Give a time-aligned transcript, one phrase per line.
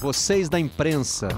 [0.00, 1.28] vocês da imprensa.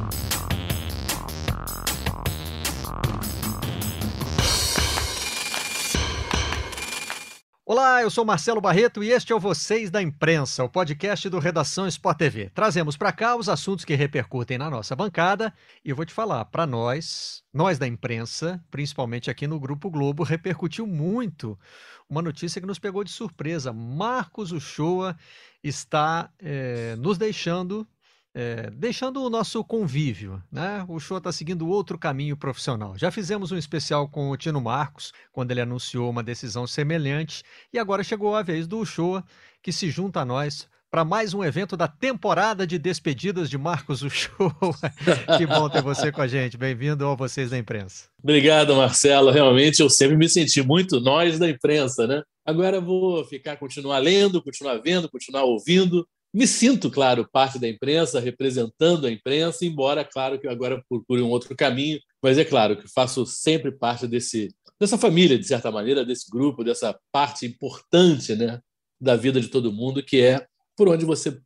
[7.66, 11.40] Olá, eu sou Marcelo Barreto e este é o Vocês da Imprensa, o podcast do
[11.40, 12.50] Redação Sport TV.
[12.50, 15.52] Trazemos para cá os assuntos que repercutem na nossa bancada
[15.84, 20.22] e eu vou te falar, para nós, nós da imprensa, principalmente aqui no Grupo Globo,
[20.22, 21.58] repercutiu muito
[22.08, 23.72] uma notícia que nos pegou de surpresa.
[23.72, 25.16] Marcos Uchoa
[25.64, 27.84] está é, nos deixando
[28.34, 30.84] é, deixando o nosso convívio, né?
[30.88, 32.96] O show está seguindo outro caminho profissional.
[32.96, 37.78] Já fizemos um especial com o Tino Marcos, quando ele anunciou uma decisão semelhante, e
[37.78, 39.22] agora chegou a vez do show
[39.62, 44.02] que se junta a nós para mais um evento da temporada de despedidas de Marcos
[44.04, 44.50] Uchoa.
[45.38, 46.58] que bom ter você com a gente.
[46.58, 48.08] Bem-vindo a vocês da imprensa.
[48.22, 49.30] Obrigado, Marcelo.
[49.30, 52.22] Realmente eu sempre me senti muito nós da imprensa, né?
[52.44, 58.18] Agora vou ficar, continuar lendo, continuar vendo, continuar ouvindo me sinto, claro, parte da imprensa,
[58.18, 62.88] representando a imprensa, embora, claro, que agora procure um outro caminho, mas é claro que
[62.88, 64.48] faço sempre parte desse,
[64.80, 68.60] dessa família, de certa maneira, desse grupo, dessa parte importante né,
[69.00, 71.38] da vida de todo mundo, que é por onde você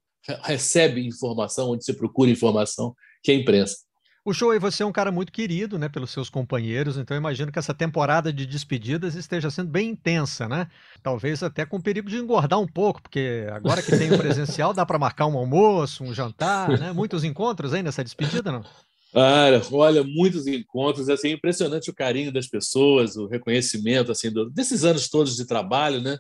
[0.43, 3.86] recebe informação, onde você procura informação, que é a imprensa.
[4.27, 7.53] O show aí você é um cara muito querido, né, pelos seus companheiros, então imagino
[7.53, 10.67] que essa temporada de despedidas esteja sendo bem intensa, né?
[11.01, 14.85] Talvez até com perigo de engordar um pouco, porque agora que tem o presencial dá
[14.85, 16.91] para marcar um almoço, um jantar, né?
[16.93, 18.65] Muitos encontros aí nessa despedida, não?
[19.13, 24.83] Cara, olha, muitos encontros, assim, impressionante o carinho das pessoas, o reconhecimento, assim, do, desses
[24.83, 26.19] anos todos de trabalho, né?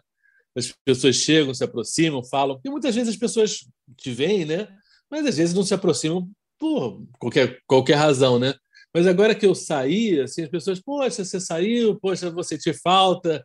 [0.54, 4.68] As pessoas chegam, se aproximam, falam, e muitas vezes as pessoas te veem, né?
[5.10, 8.54] Mas às vezes não se aproximam por qualquer, qualquer razão, né?
[8.92, 13.44] Mas agora que eu saí, assim, as pessoas, poxa, você saiu, poxa, você te falta.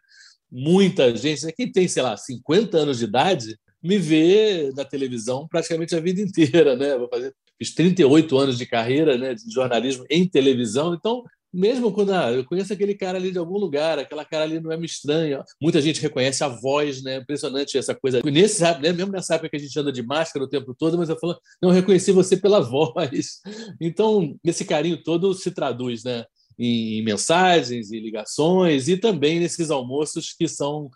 [0.49, 1.51] Muita gente, né?
[1.51, 6.21] quem tem, sei lá, 50 anos de idade, me vê na televisão praticamente a vida
[6.21, 6.97] inteira, né?
[6.97, 11.23] Vou fazer, fiz 38 anos de carreira, né, de jornalismo em televisão, então
[11.53, 14.71] mesmo quando ah, eu conheço aquele cara ali de algum lugar, aquela cara ali não
[14.71, 15.43] é me estranha.
[15.61, 17.17] Muita gente reconhece a voz, né?
[17.17, 18.21] Impressionante essa coisa.
[18.23, 18.93] Nesse, né?
[18.93, 21.37] Mesmo nessa época que a gente anda de máscara o tempo todo, mas eu falo,
[21.61, 23.39] não, reconheci você pela voz.
[23.79, 26.25] Então, esse carinho todo se traduz, né?
[26.57, 30.89] Em mensagens, em ligações e também nesses almoços que são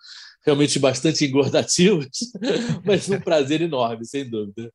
[0.46, 2.08] realmente bastante engordativos,
[2.86, 4.72] mas um prazer enorme, sem dúvida.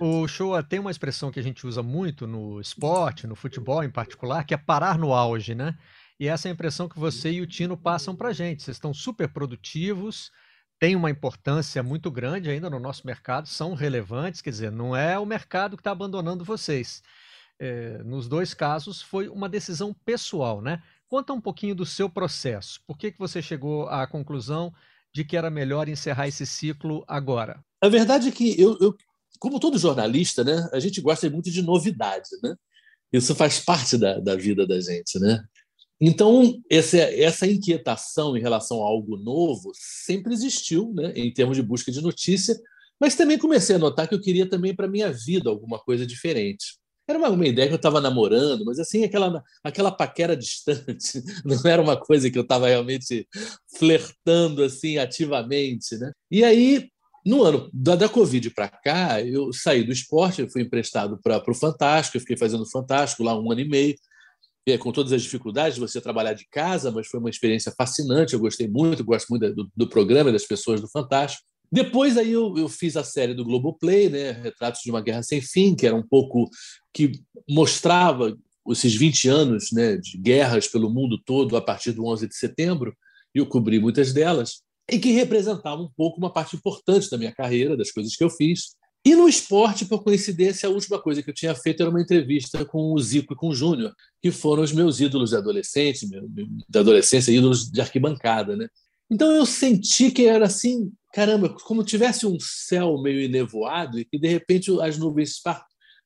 [0.00, 3.90] O Showa tem uma expressão que a gente usa muito no esporte, no futebol em
[3.90, 5.76] particular, que é parar no auge, né?
[6.18, 8.62] E essa é a impressão que você e o Tino passam para gente.
[8.62, 10.30] Vocês estão super produtivos,
[10.78, 15.18] têm uma importância muito grande ainda no nosso mercado, são relevantes, quer dizer, não é
[15.18, 17.02] o mercado que está abandonando vocês.
[17.58, 20.82] É, nos dois casos foi uma decisão pessoal, né?
[21.08, 22.80] Conta um pouquinho do seu processo.
[22.86, 24.74] Por que, que você chegou à conclusão
[25.14, 27.64] de que era melhor encerrar esse ciclo agora?
[27.80, 28.94] A verdade é que eu, eu
[29.38, 32.54] como todo jornalista, né, a gente gosta muito de novidade, né?
[33.12, 35.42] Isso faz parte da, da vida da gente, né?
[36.00, 41.62] Então, essa, essa inquietação em relação a algo novo sempre existiu, né, em termos de
[41.62, 42.54] busca de notícia,
[43.00, 46.76] mas também comecei a notar que eu queria também para minha vida alguma coisa diferente.
[47.08, 51.60] Era uma, uma ideia que eu estava namorando, mas assim, aquela, aquela paquera distante, não
[51.64, 53.26] era uma coisa que eu estava realmente
[53.78, 56.12] flertando assim ativamente, né?
[56.30, 56.90] E aí
[57.26, 61.54] no ano da, da Covid para cá, eu saí do esporte, fui emprestado para o
[61.54, 63.96] Fantástico, eu fiquei fazendo Fantástico lá um ano e meio,
[64.64, 68.34] e, com todas as dificuldades de você trabalhar de casa, mas foi uma experiência fascinante,
[68.34, 71.42] eu gostei muito, gosto muito do, do programa e das pessoas do Fantástico.
[71.70, 75.40] Depois aí eu, eu, fiz a série do Globoplay, né, Retratos de uma Guerra Sem
[75.40, 76.48] Fim, que era um pouco
[76.94, 77.10] que
[77.48, 78.36] mostrava
[78.68, 82.96] esses 20 anos né, de guerras pelo mundo todo a partir do 11 de setembro,
[83.34, 87.32] e eu cobri muitas delas e que representava um pouco uma parte importante da minha
[87.32, 88.76] carreira, das coisas que eu fiz.
[89.04, 92.64] E no esporte, por coincidência, a última coisa que eu tinha feito era uma entrevista
[92.64, 96.08] com o Zico e com o Júnior, que foram os meus ídolos de adolescente,
[96.68, 98.68] da adolescência, ídolos de arquibancada, né?
[99.08, 104.18] Então eu senti que era assim, caramba, como tivesse um céu meio enevoado e que
[104.18, 105.40] de repente as nuvens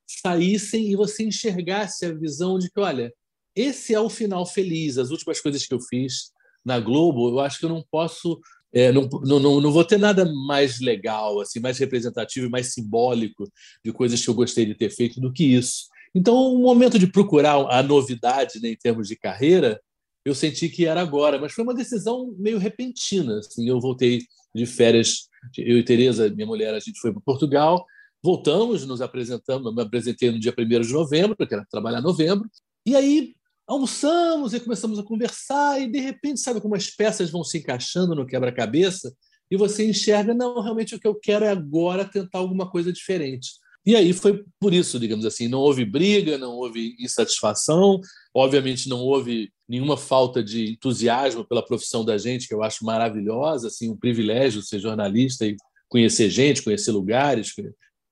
[0.07, 3.13] saíssem e você enxergasse a visão de que, olha,
[3.57, 6.33] esse é o final feliz, as últimas coisas que eu fiz
[6.63, 8.39] na Globo, eu acho que eu não posso
[8.73, 13.51] é, não, não, não vou ter nada mais legal, assim, mais representativo e mais simbólico
[13.85, 15.87] de coisas que eu gostei de ter feito do que isso.
[16.15, 19.81] Então, o momento de procurar a novidade né, em termos de carreira,
[20.25, 23.39] eu senti que era agora, mas foi uma decisão meio repentina.
[23.39, 24.21] Assim, eu voltei
[24.55, 27.85] de férias, eu e Tereza, minha mulher, a gente foi para Portugal,
[28.23, 32.49] voltamos, nos apresentamos, me apresentei no dia 1 de novembro, que era trabalhar em novembro,
[32.85, 33.35] e aí
[33.71, 38.17] almoçamos e começamos a conversar, e de repente, sabe como as peças vão se encaixando
[38.17, 39.15] no quebra-cabeça?
[39.49, 43.51] E você enxerga, não, realmente o que eu quero é agora tentar alguma coisa diferente.
[43.87, 48.01] E aí foi por isso, digamos assim, não houve briga, não houve insatisfação,
[48.35, 53.69] obviamente não houve nenhuma falta de entusiasmo pela profissão da gente, que eu acho maravilhosa,
[53.69, 55.57] assim, um privilégio ser jornalista e
[55.89, 57.55] conhecer gente, conhecer lugares,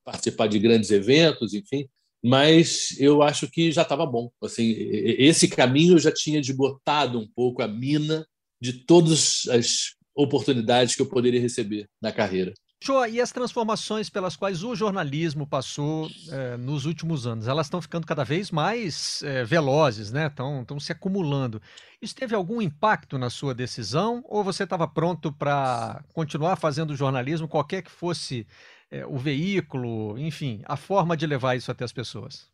[0.04, 1.88] participar de grandes eventos, enfim.
[2.24, 4.30] Mas eu acho que já estava bom.
[4.42, 8.26] Assim, esse caminho já tinha desbotado um pouco a mina
[8.60, 12.52] de todas as oportunidades que eu poderia receber na carreira.
[12.80, 17.82] Shoa, e as transformações pelas quais o jornalismo passou é, nos últimos anos, elas estão
[17.82, 20.28] ficando cada vez mais é, velozes, né?
[20.28, 21.60] Estão se acumulando.
[22.00, 27.48] Isso teve algum impacto na sua decisão ou você estava pronto para continuar fazendo jornalismo,
[27.48, 28.46] qualquer que fosse
[28.90, 32.48] é, o veículo, enfim, a forma de levar isso até as pessoas?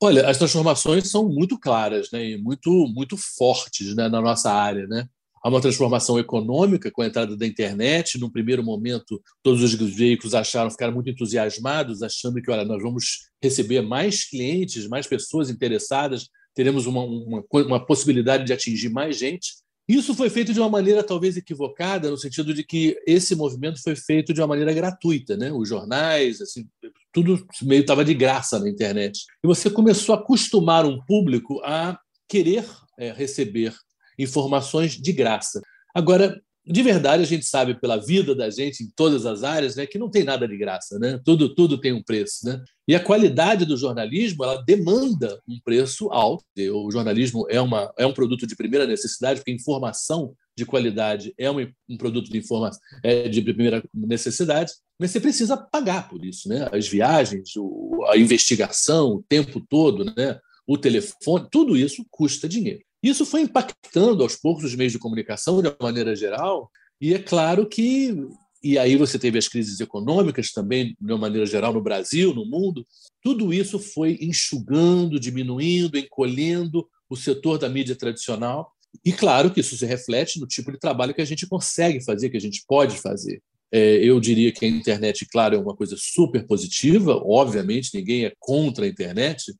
[0.00, 4.86] Olha, as transformações são muito claras né, e muito, muito fortes né, na nossa área.
[4.86, 5.08] Né?
[5.42, 8.18] Há uma transformação econômica com a entrada da internet.
[8.18, 13.28] Num primeiro momento, todos os veículos acharam, ficaram muito entusiasmados, achando que olha, nós vamos
[13.42, 19.54] receber mais clientes, mais pessoas interessadas, teremos uma, uma, uma possibilidade de atingir mais gente.
[19.88, 23.96] Isso foi feito de uma maneira talvez equivocada, no sentido de que esse movimento foi
[23.96, 25.50] feito de uma maneira gratuita, né?
[25.50, 26.68] Os jornais, assim,
[27.10, 29.24] tudo meio estava de graça na internet.
[29.42, 31.98] E você começou a acostumar um público a
[32.28, 32.66] querer
[32.98, 33.74] é, receber
[34.18, 35.62] informações de graça.
[35.94, 36.38] Agora,
[36.70, 39.98] de verdade, a gente sabe pela vida da gente em todas as áreas, né, que
[39.98, 41.18] não tem nada de graça, né?
[41.24, 42.62] Tudo tudo tem um preço, né?
[42.86, 46.44] E a qualidade do jornalismo, ela demanda um preço alto.
[46.74, 51.50] O jornalismo é uma é um produto de primeira necessidade, porque informação de qualidade é
[51.50, 51.56] um,
[51.88, 56.68] um produto de informação é de primeira necessidade, mas você precisa pagar por isso, né?
[56.72, 60.38] As viagens, o, a investigação, o tempo todo, né?
[60.66, 62.82] O telefone, tudo isso custa dinheiro.
[63.08, 66.70] Isso foi impactando aos poucos os meios de comunicação de uma maneira geral,
[67.00, 68.14] e é claro que
[68.62, 72.44] e aí você teve as crises econômicas também, de uma maneira geral, no Brasil, no
[72.44, 72.84] mundo.
[73.22, 78.72] Tudo isso foi enxugando, diminuindo, encolhendo o setor da mídia tradicional.
[79.04, 82.30] E claro que isso se reflete no tipo de trabalho que a gente consegue fazer,
[82.30, 83.40] que a gente pode fazer.
[83.70, 88.32] É, eu diria que a internet, claro, é uma coisa super positiva, obviamente, ninguém é
[88.38, 89.54] contra a internet,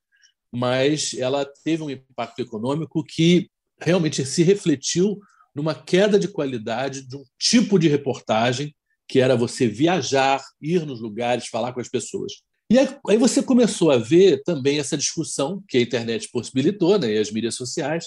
[0.52, 3.50] mas ela teve um impacto econômico que
[3.80, 5.18] realmente se refletiu
[5.54, 8.74] numa queda de qualidade de um tipo de reportagem
[9.08, 12.32] que era você viajar, ir nos lugares, falar com as pessoas.
[12.70, 17.18] E aí você começou a ver também essa discussão que a internet possibilitou, né, e
[17.18, 18.04] as mídias sociais,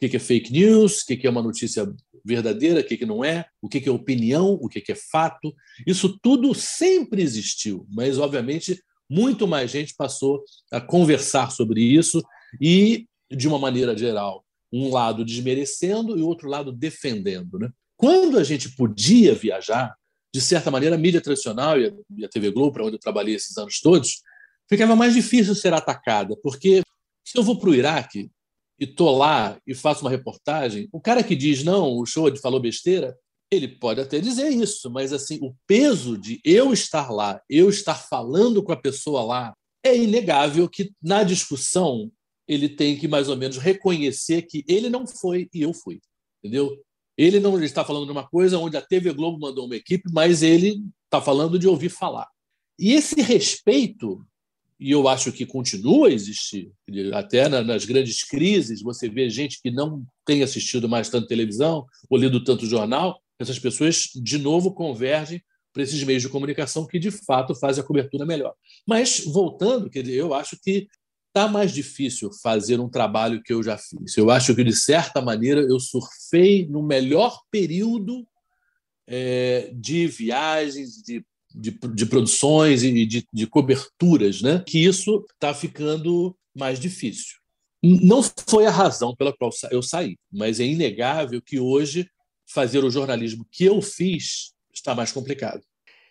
[0.00, 1.86] o que é fake news, o que é uma notícia
[2.24, 5.54] verdadeira, o que não é, o que é opinião, o que é fato.
[5.86, 12.22] Isso tudo sempre existiu, mas, obviamente, muito mais gente passou a conversar sobre isso
[12.60, 17.58] e, de uma maneira geral, um lado desmerecendo e o outro lado defendendo.
[17.58, 17.70] Né?
[17.96, 19.94] Quando a gente podia viajar,
[20.32, 23.56] de certa maneira, a mídia tradicional e a TV Globo, para onde eu trabalhei esses
[23.56, 24.22] anos todos,
[24.68, 26.82] ficava mais difícil ser atacada, porque
[27.24, 28.30] se eu vou para o Iraque
[28.78, 32.60] e estou lá e faço uma reportagem, o cara que diz não, o show falou
[32.60, 33.16] besteira,
[33.50, 37.94] ele pode até dizer isso, mas assim, o peso de eu estar lá, eu estar
[37.94, 42.10] falando com a pessoa lá, é inegável que na discussão
[42.46, 46.00] ele tem que mais ou menos reconhecer que ele não foi e eu fui,
[46.42, 46.82] entendeu?
[47.16, 50.42] Ele não está falando de uma coisa onde a TV Globo mandou uma equipe, mas
[50.42, 52.28] ele está falando de ouvir falar.
[52.78, 54.24] E esse respeito,
[54.78, 56.70] e eu acho que continua a existir,
[57.12, 62.18] até nas grandes crises, você vê gente que não tem assistido mais tanto televisão ou
[62.18, 65.42] lido tanto jornal, essas pessoas, de novo, convergem
[65.72, 68.54] para esses meios de comunicação que, de fato, fazem a cobertura melhor.
[68.86, 70.88] Mas, voltando, dizer, eu acho que
[71.28, 74.16] está mais difícil fazer um trabalho que eu já fiz.
[74.16, 78.26] Eu acho que, de certa maneira, eu surfei no melhor período
[79.06, 84.62] é, de viagens, de, de, de produções e de, de, coberturas, né?
[84.66, 87.36] que isso está ficando mais difícil.
[87.82, 92.10] Não foi a razão pela qual eu saí, mas é inegável que hoje
[92.52, 95.62] fazer o jornalismo que eu fiz está mais complicado.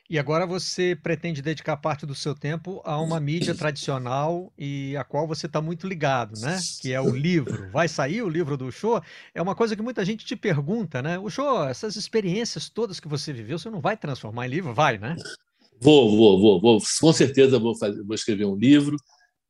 [0.10, 5.04] E agora você pretende dedicar parte do seu tempo a uma mídia tradicional e a
[5.04, 6.58] qual você está muito ligado, né?
[6.82, 7.70] Que é o livro.
[7.72, 9.02] Vai sair o livro do show?
[9.36, 11.20] É uma coisa que muita gente te pergunta, né?
[11.20, 14.74] O show, essas experiências todas que você viveu, você não vai transformar em livro?
[14.74, 15.18] Vai, né?
[15.82, 16.82] Vou, vou, vou, vou.
[17.02, 18.96] Com certeza vou, fazer, vou escrever um livro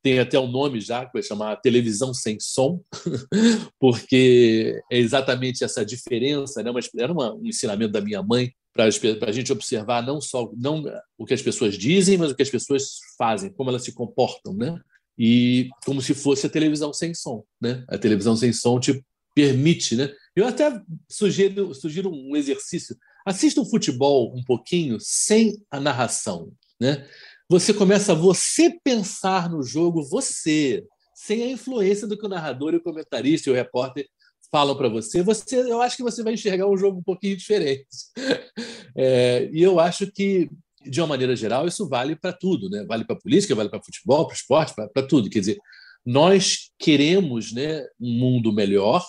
[0.01, 2.82] tem até um nome já, que vai chamar Televisão Sem Som,
[3.80, 6.72] porque é exatamente essa diferença, né?
[6.72, 8.86] Mas era um ensinamento da minha mãe para
[9.27, 10.84] a gente observar não só não
[11.18, 14.54] o que as pessoas dizem, mas o que as pessoas fazem, como elas se comportam,
[14.54, 14.80] né?
[15.18, 17.84] E como se fosse a televisão sem som, né?
[17.88, 20.13] A televisão sem som te permite, né?
[20.36, 22.96] Eu até sugiro, sugiro um exercício.
[23.25, 27.06] Assista um futebol um pouquinho sem a narração, né?
[27.50, 30.84] Você começa a você pensar no jogo, você,
[31.16, 34.08] sem a influência do que o narrador e o comentarista e o repórter
[34.51, 37.88] falam para você, você, eu acho que você vai enxergar um jogo um pouquinho diferente.
[39.00, 40.50] É, e eu acho que,
[40.84, 42.84] de uma maneira geral, isso vale para tudo, né?
[42.84, 45.30] Vale para política, vale para futebol, para esporte, para tudo.
[45.30, 45.58] Quer dizer,
[46.04, 49.06] nós queremos, né, um mundo melhor.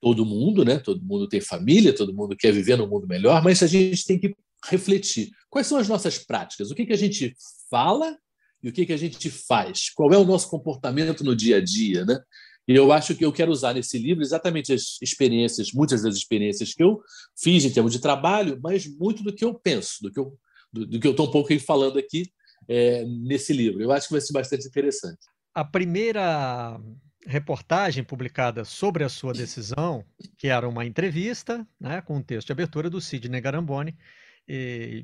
[0.00, 0.78] Todo mundo, né?
[0.78, 4.16] Todo mundo tem família, todo mundo quer viver num mundo melhor, mas a gente tem
[4.16, 4.32] que
[4.64, 5.30] refletir.
[5.50, 6.70] Quais são as nossas práticas?
[6.70, 7.34] O que, que a gente
[7.70, 8.16] fala
[8.62, 9.90] e o que, que a gente faz?
[9.90, 12.20] Qual é o nosso comportamento no dia a dia, né?
[12.68, 16.72] E eu acho que eu quero usar nesse livro exatamente as experiências, muitas das experiências
[16.72, 17.00] que eu
[17.36, 20.38] fiz em termos de trabalho, mas muito do que eu penso, do que eu
[20.72, 22.32] do, do que eu estou um pouco falando aqui
[22.68, 23.82] é, nesse livro.
[23.82, 25.18] Eu acho que vai ser bastante interessante.
[25.54, 26.80] A primeira
[27.26, 30.04] reportagem publicada sobre a sua decisão,
[30.38, 33.96] que era uma entrevista, né, com um texto de abertura do Sidney Garamboni,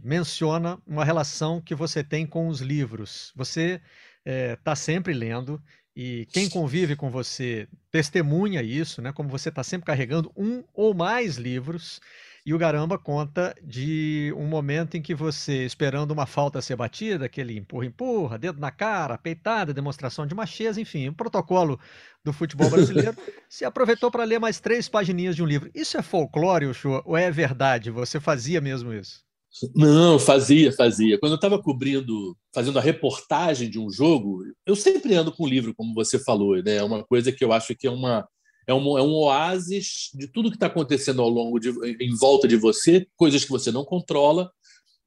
[0.03, 3.33] menciona uma relação que você tem com os livros.
[3.37, 3.81] Você
[4.25, 5.63] está eh, sempre lendo
[6.01, 9.13] e quem convive com você testemunha isso, né?
[9.13, 12.01] Como você está sempre carregando um ou mais livros.
[12.47, 17.27] E o Garamba conta de um momento em que você, esperando uma falta ser batida,
[17.27, 21.81] aquele empurra-empurra, dedo na cara, peitada, demonstração de macheza, enfim, o protocolo
[22.25, 23.17] do futebol brasileiro,
[23.51, 25.69] se aproveitou para ler mais três pagininhas de um livro.
[25.75, 27.91] Isso é folclore, Ushua, ou é verdade?
[27.91, 29.28] Você fazia mesmo isso?
[29.75, 31.19] Não, fazia, fazia.
[31.19, 35.49] Quando eu estava cobrindo, fazendo a reportagem de um jogo, eu sempre ando com o
[35.49, 36.77] livro, como você falou, né?
[36.77, 38.27] É uma coisa que eu acho que é uma
[38.67, 42.47] é um, é um oásis de tudo que está acontecendo ao longo de, em volta
[42.47, 44.53] de você, coisas que você não controla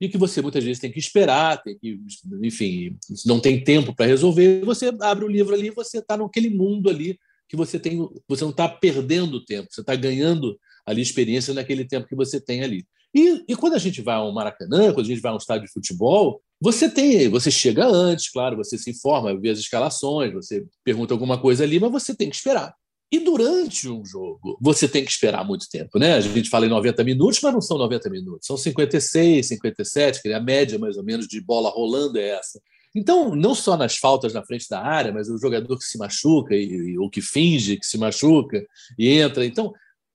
[0.01, 1.99] e que você muitas vezes tem que esperar, tem que,
[2.41, 4.65] enfim, não tem tempo para resolver.
[4.65, 8.49] Você abre o livro ali, você está naquele mundo ali que você tem, você não
[8.49, 12.83] está perdendo tempo, você está ganhando ali experiência naquele tempo que você tem ali.
[13.13, 15.67] E, e, quando a gente vai ao Maracanã, quando a gente vai a um estádio
[15.67, 20.65] de futebol, você tem, você chega antes, claro, você se informa, vê as escalações, você
[20.83, 22.73] pergunta alguma coisa ali, mas você tem que esperar.
[23.11, 26.13] E durante um jogo, você tem que esperar muito tempo, né?
[26.13, 30.29] A gente fala em 90 minutos, mas não são 90 minutos, são 56, 57, que
[30.29, 32.61] é a média mais ou menos de bola rolando é essa.
[32.95, 36.55] Então, não só nas faltas na frente da área, mas o jogador que se machuca
[36.55, 38.65] e, ou que finge que se machuca
[38.97, 39.45] e entra.
[39.45, 39.73] Então,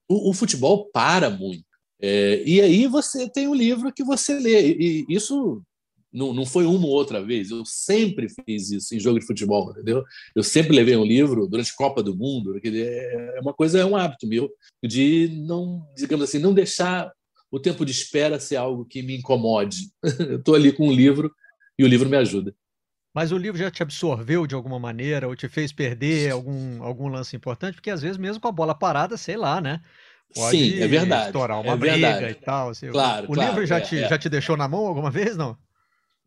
[0.08, 1.65] o, o futebol para muito.
[2.00, 4.72] É, e aí você tem o um livro que você lê.
[4.72, 5.62] E, isso
[6.12, 7.50] não, não foi uma ou outra vez.
[7.50, 10.04] Eu sempre fiz isso em jogo de futebol, entendeu?
[10.34, 12.58] Eu sempre levei um livro durante a Copa do Mundo.
[12.64, 14.50] É uma coisa, é um hábito meu
[14.82, 17.12] de não, digamos assim, não deixar
[17.50, 19.90] o tempo de espera ser algo que me incomode.
[20.30, 21.32] Eu estou ali com um livro
[21.78, 22.54] e o livro me ajuda.
[23.14, 27.08] Mas o livro já te absorveu de alguma maneira ou te fez perder algum, algum
[27.08, 27.74] lance importante?
[27.74, 29.80] Porque às vezes, mesmo com a bola parada, sei lá, né?
[30.35, 31.26] Pode Sim, é verdade.
[31.26, 32.33] Estourar uma é briga verdade.
[32.33, 32.71] e tal.
[32.71, 34.09] Assim, claro, o claro, livro já, é, te, é.
[34.09, 35.56] já te deixou na mão alguma vez, não?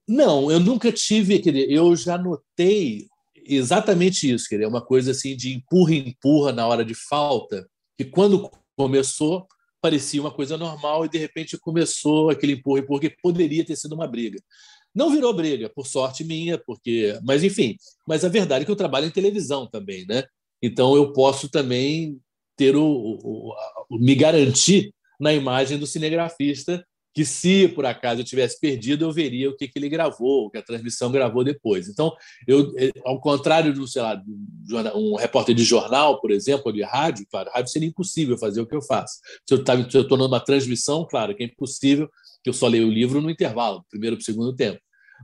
[0.07, 1.71] Não, eu nunca tive, querer.
[1.71, 3.07] Eu já notei
[3.45, 4.67] exatamente isso, querer.
[4.67, 9.47] Uma coisa assim de empurra empurra na hora de falta, que quando começou
[9.81, 13.93] parecia uma coisa normal e de repente começou aquele empurra empurra que poderia ter sido
[13.93, 14.41] uma briga.
[14.93, 17.77] Não virou briga, por sorte minha, porque, mas enfim,
[18.07, 20.23] mas a verdade é que eu trabalho em televisão também, né?
[20.61, 22.19] Então eu posso também
[22.59, 23.53] ter o, o,
[23.89, 26.85] o, me garantir na imagem do cinegrafista
[27.15, 30.49] que se por acaso eu tivesse perdido eu veria o que, que ele gravou, o
[30.49, 31.87] que a transmissão gravou depois.
[31.87, 32.13] Então,
[32.45, 34.21] eu, é, ao contrário do, sei lá,
[34.93, 38.67] um repórter de jornal, por exemplo, ou de rádio, claro, rádio seria impossível fazer o
[38.67, 39.19] que eu faço.
[39.47, 42.09] Se eu estou numa transmissão, claro que é impossível,
[42.43, 44.79] que eu só leio o livro no intervalo, primeiro para o segundo tempo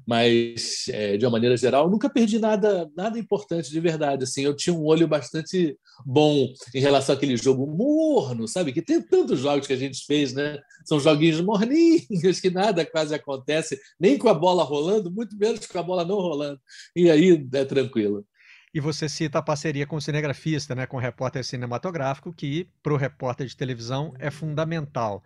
[0.08, 4.24] mas é, de uma maneira geral, nunca perdi nada, nada importante de verdade.
[4.24, 8.74] Assim, eu tinha um olho bastante bom em relação àquele jogo morno, sabe?
[8.74, 10.60] Que tem tantos jogos que a gente fez, né?
[10.86, 15.80] São joguinhos morninhos que nada quase acontece, nem com a bola rolando, muito menos com
[15.80, 16.60] a bola não rolando.
[16.96, 18.26] E aí é tranquilo.
[18.74, 22.94] E você cita a parceria com o cinegrafista, né, com o repórter cinematográfico, que para
[22.94, 25.24] o repórter de televisão é fundamental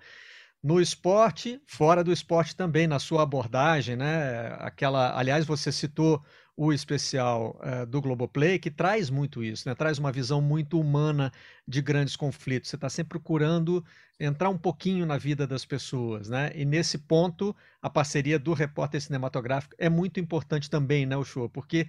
[0.61, 4.55] no esporte, fora do esporte também, na sua abordagem, né?
[4.59, 6.23] Aquela, aliás, você citou
[6.55, 9.73] o especial uh, do Globoplay, que traz muito isso, né?
[9.73, 11.31] Traz uma visão muito humana
[11.65, 12.69] de grandes conflitos.
[12.69, 13.83] Você está sempre procurando
[14.19, 16.51] entrar um pouquinho na vida das pessoas, né?
[16.53, 21.47] E nesse ponto, a parceria do repórter cinematográfico é muito importante também, né, Ushua?
[21.47, 21.87] Porque,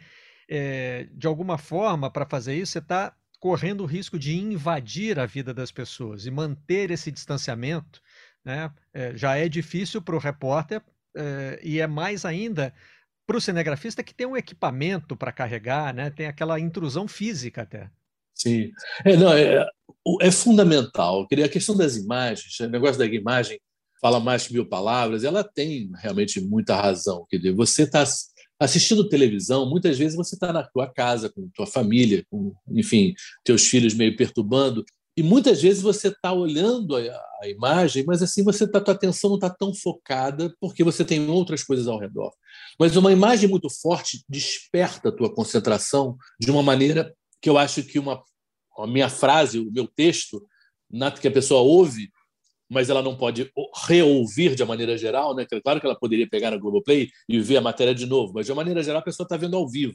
[0.49, 5.27] é, de alguma forma, para fazer isso, você está correndo o risco de invadir a
[5.27, 8.01] vida das pessoas e manter esse distanciamento
[8.45, 8.71] né?
[8.93, 10.83] É, já é difícil para o repórter
[11.17, 12.73] é, e é mais ainda
[13.27, 16.11] para o cinegrafista que tem um equipamento para carregar, né?
[16.11, 17.89] tem aquela intrusão física até.
[18.35, 18.73] Sim,
[19.05, 19.69] é, não, é,
[20.21, 21.29] é fundamental.
[21.45, 23.61] A questão das imagens, o negócio da imagem
[24.01, 27.27] fala mais que mil palavras, ela tem realmente muita razão.
[27.29, 28.03] Quer dizer, você está
[28.59, 33.67] assistindo televisão, muitas vezes você está na tua casa, com tua família, com, enfim, teus
[33.67, 34.85] filhos meio perturbando,
[35.17, 37.01] e muitas vezes você está olhando a,
[37.43, 41.29] a, imagem, mas assim você tá, tua atenção não está tão focada porque você tem
[41.29, 42.33] outras coisas ao redor.
[42.79, 47.83] Mas uma imagem muito forte desperta a tua concentração de uma maneira que eu acho
[47.83, 48.23] que uma
[48.79, 50.43] a minha frase, o meu texto,
[51.21, 52.11] que a pessoa ouve,
[52.69, 53.51] mas ela não pode
[53.87, 55.45] reouvir de uma maneira geral, né?
[55.63, 58.53] Claro que ela poderia pegar no Globoplay e ver a matéria de novo, mas de
[58.53, 59.95] uma maneira geral a pessoa está vendo ao vivo.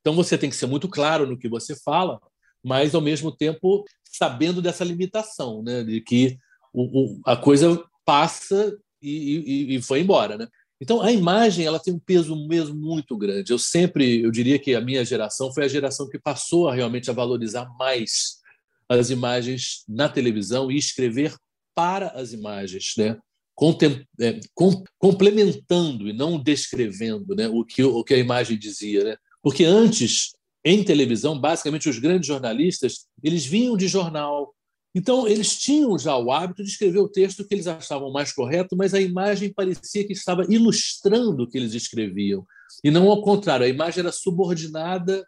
[0.00, 2.18] Então você tem que ser muito claro no que você fala,
[2.64, 5.84] mas ao mesmo tempo sabendo dessa limitação, né?
[5.84, 6.38] De que
[6.72, 10.48] o, o, a coisa passa e, e, e, foi embora, né?
[10.80, 13.52] Então a imagem ela tem um peso mesmo muito grande.
[13.52, 17.10] Eu sempre, eu diria que a minha geração foi a geração que passou a realmente
[17.10, 18.42] a valorizar mais
[18.88, 21.34] as imagens na televisão e escrever
[21.74, 23.18] para as imagens, né?
[23.54, 27.48] Contem é, com, complementando e não descrevendo né?
[27.48, 29.04] o, que, o que a imagem dizia.
[29.04, 29.16] Né?
[29.40, 34.54] Porque antes, em televisão, basicamente os grandes jornalistas eles vinham de jornal.
[34.94, 38.76] Então, eles tinham já o hábito de escrever o texto que eles achavam mais correto,
[38.76, 42.46] mas a imagem parecia que estava ilustrando o que eles escreviam.
[42.82, 45.26] E não ao contrário, a imagem era subordinada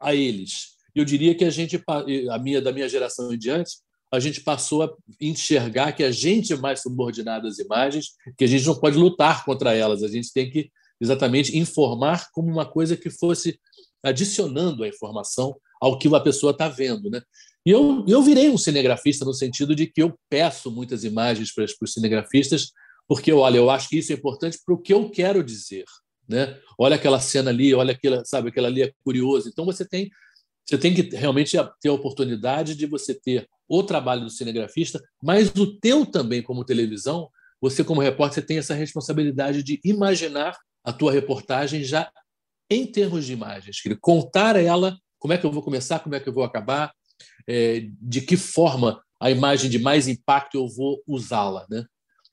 [0.00, 0.76] a eles.
[0.94, 1.82] Eu diria que a gente,
[2.30, 3.72] a minha da minha geração em diante,
[4.12, 8.46] a gente passou a enxergar que a gente é mais subordinado às imagens, que a
[8.46, 12.96] gente não pode lutar contra elas, a gente tem que exatamente informar como uma coisa
[12.96, 13.58] que fosse
[14.02, 17.10] adicionando a informação ao que a pessoa está vendo.
[17.10, 17.20] Né?
[17.64, 21.64] E eu, eu virei um cinegrafista no sentido de que eu peço muitas imagens para,
[21.64, 22.72] para os cinegrafistas,
[23.06, 25.84] porque olha, eu acho que isso é importante para o que eu quero dizer.
[26.28, 26.58] Né?
[26.78, 29.48] Olha aquela cena ali, olha aquela, sabe, aquela ali é curioso.
[29.48, 30.10] Então você tem
[30.64, 35.50] você tem que realmente ter a oportunidade de você ter o trabalho do cinegrafista, mas
[35.56, 37.28] o teu também como televisão,
[37.60, 42.10] você como repórter você tem essa responsabilidade de imaginar a tua reportagem já
[42.72, 46.28] em termos de imagens, contar ela como é que eu vou começar, como é que
[46.28, 46.92] eu vou acabar,
[47.46, 51.84] é, de que forma a imagem de mais impacto eu vou usá-la, né?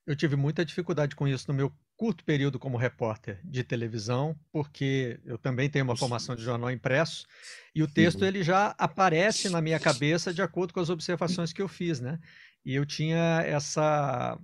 [0.08, 5.19] Eu tive muita dificuldade com isso no meu curto período como repórter de televisão, porque
[5.23, 7.28] eu também tenho uma formação de jornal impresso,
[7.75, 11.62] e o texto ele já aparece na minha cabeça de acordo com as observações que
[11.62, 12.17] eu fiz, né?
[12.65, 14.39] E eu tinha essa.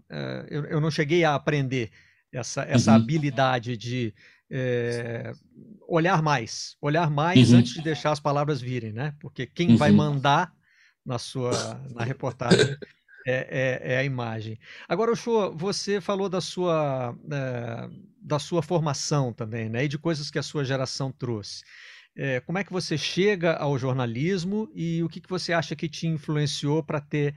[0.49, 1.91] Eu, eu, não cheguei a aprender
[2.31, 2.97] essa, essa uhum.
[2.97, 4.13] habilidade de
[4.49, 5.31] é,
[5.88, 7.60] olhar mais, olhar mais uhum.
[7.60, 9.13] antes de deixar as palavras virem, né?
[9.19, 9.97] Porque quem vai uhum.
[9.97, 10.53] mandar
[11.05, 12.77] na sua na reportagem
[13.27, 14.60] é, é, é, a imagem.
[14.88, 17.89] Agora, Oxô, você falou da sua, é,
[18.21, 19.86] da sua formação também, né?
[19.86, 21.63] E de coisas que a sua geração trouxe.
[22.15, 25.89] É, como é que você chega ao jornalismo e o que, que você acha que
[25.89, 27.36] te influenciou para ter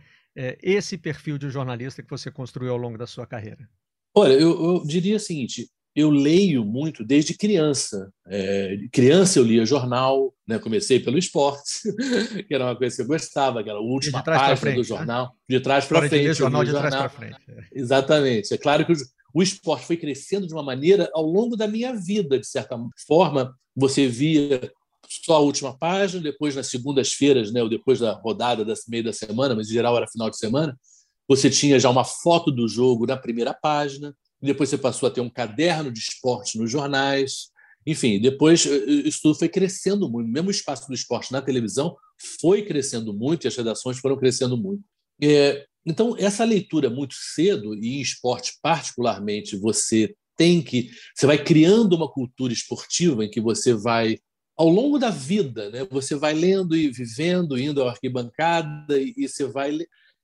[0.62, 3.68] esse perfil de jornalista que você construiu ao longo da sua carreira?
[4.14, 8.12] Olha, eu, eu diria o seguinte: eu leio muito desde criança.
[8.26, 10.58] É, criança eu lia jornal, né?
[10.58, 11.82] comecei pelo esporte,
[12.46, 14.86] que era uma coisa que eu gostava, que era a última página frente, do né?
[14.86, 15.56] jornal, né?
[15.56, 16.34] de trás para frente.
[16.34, 17.36] jornal de trás para frente.
[17.48, 17.64] É.
[17.72, 18.54] Exatamente.
[18.54, 18.96] É claro que o,
[19.34, 23.54] o esporte foi crescendo de uma maneira ao longo da minha vida, de certa forma.
[23.74, 24.70] Você via
[25.08, 29.12] só a última página, depois nas segundas-feiras, né, ou depois da rodada da meio da
[29.12, 30.78] semana, mas em geral era final de semana,
[31.26, 35.20] você tinha já uma foto do jogo na primeira página, depois você passou a ter
[35.20, 37.50] um caderno de esporte nos jornais.
[37.86, 40.28] Enfim, depois eh, eh, isso tudo foi crescendo muito.
[40.28, 41.96] Mesmo o espaço do esporte na televisão
[42.40, 44.82] foi crescendo muito e as redações foram crescendo muito.
[45.20, 50.90] É, então, essa leitura muito cedo, e em esporte particularmente, você tem que.
[51.14, 54.18] Você vai criando uma cultura esportiva em que você vai,
[54.56, 59.28] ao longo da vida, né, você vai lendo e vivendo, indo à arquibancada, e, e
[59.28, 59.78] você vai.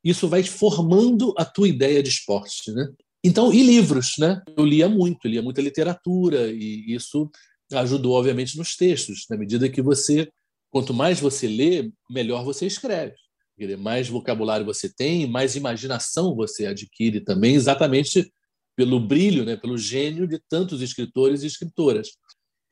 [0.04, 2.70] Isso vai formando a tua ideia de esporte.
[2.70, 2.86] Né?
[3.26, 4.42] Então, e livros, né?
[4.54, 7.30] Eu lia muito, lia muita literatura e isso
[7.72, 9.24] ajudou, obviamente, nos textos.
[9.30, 10.28] Na medida que você,
[10.70, 13.14] quanto mais você lê, melhor você escreve.
[13.78, 18.30] Mais vocabulário você tem, mais imaginação você adquire também, exatamente
[18.76, 22.08] pelo brilho, né, pelo gênio de tantos escritores e escritoras.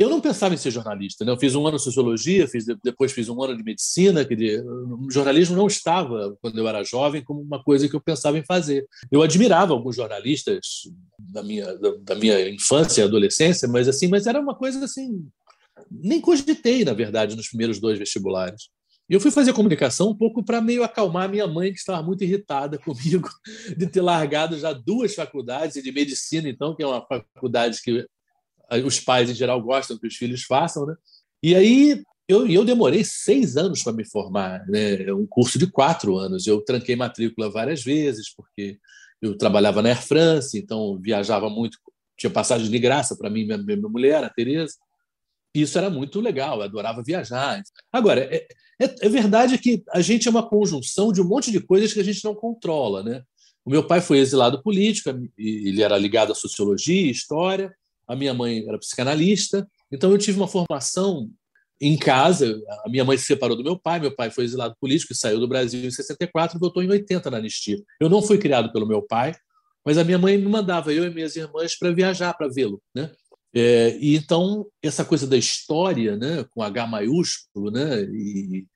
[0.03, 1.25] Eu não pensava em ser jornalista.
[1.25, 1.31] Né?
[1.31, 4.25] Eu fiz um ano de sociologia, fiz, depois fiz um ano de medicina.
[4.25, 8.37] Que o jornalismo não estava, quando eu era jovem, como uma coisa que eu pensava
[8.37, 8.85] em fazer.
[9.13, 14.27] Eu admirava alguns jornalistas da minha, da, da minha infância e adolescência, mas assim, mas
[14.27, 15.25] era uma coisa assim.
[15.89, 18.71] Nem cogitei, na verdade, nos primeiros dois vestibulares.
[19.09, 22.25] E eu fui fazer comunicação um pouco para meio acalmar minha mãe, que estava muito
[22.25, 23.29] irritada comigo
[23.77, 28.05] de ter largado já duas faculdades, e de medicina, então, que é uma faculdade que
[28.81, 30.95] os pais em geral gostam que os filhos façam, né?
[31.43, 35.03] E aí eu, eu demorei seis anos para me formar, né?
[35.03, 36.47] É um curso de quatro anos.
[36.47, 38.79] Eu tranquei matrícula várias vezes porque
[39.21, 41.79] eu trabalhava na Air France, então viajava muito,
[42.17, 44.75] tinha passagem de graça para mim minha, minha mulher, a Tereza.
[45.55, 47.63] Isso era muito legal, eu adorava viajar.
[47.93, 48.47] Agora, é,
[48.81, 52.01] é, é, verdade que a gente é uma conjunção de um monte de coisas que
[52.01, 53.03] a gente não controla.
[53.03, 53.23] Né?
[53.65, 57.73] O meu pai foi exilado político, ele era ligado à sociologia, história,
[58.13, 61.31] a minha mãe era psicanalista, então eu tive uma formação
[61.81, 62.61] em casa.
[62.85, 65.41] A minha mãe se separou do meu pai, meu pai foi exilado político e saiu
[65.41, 67.79] do Brasil em 64 e voltou em 80 na anistia.
[67.99, 69.35] Eu não fui criado pelo meu pai,
[69.85, 72.81] mas a minha mãe me mandava, eu e minhas irmãs, para viajar, para vê-lo.
[72.95, 73.11] Né?
[73.55, 78.67] É, e então, essa coisa da história, né, com H maiúsculo, né, e,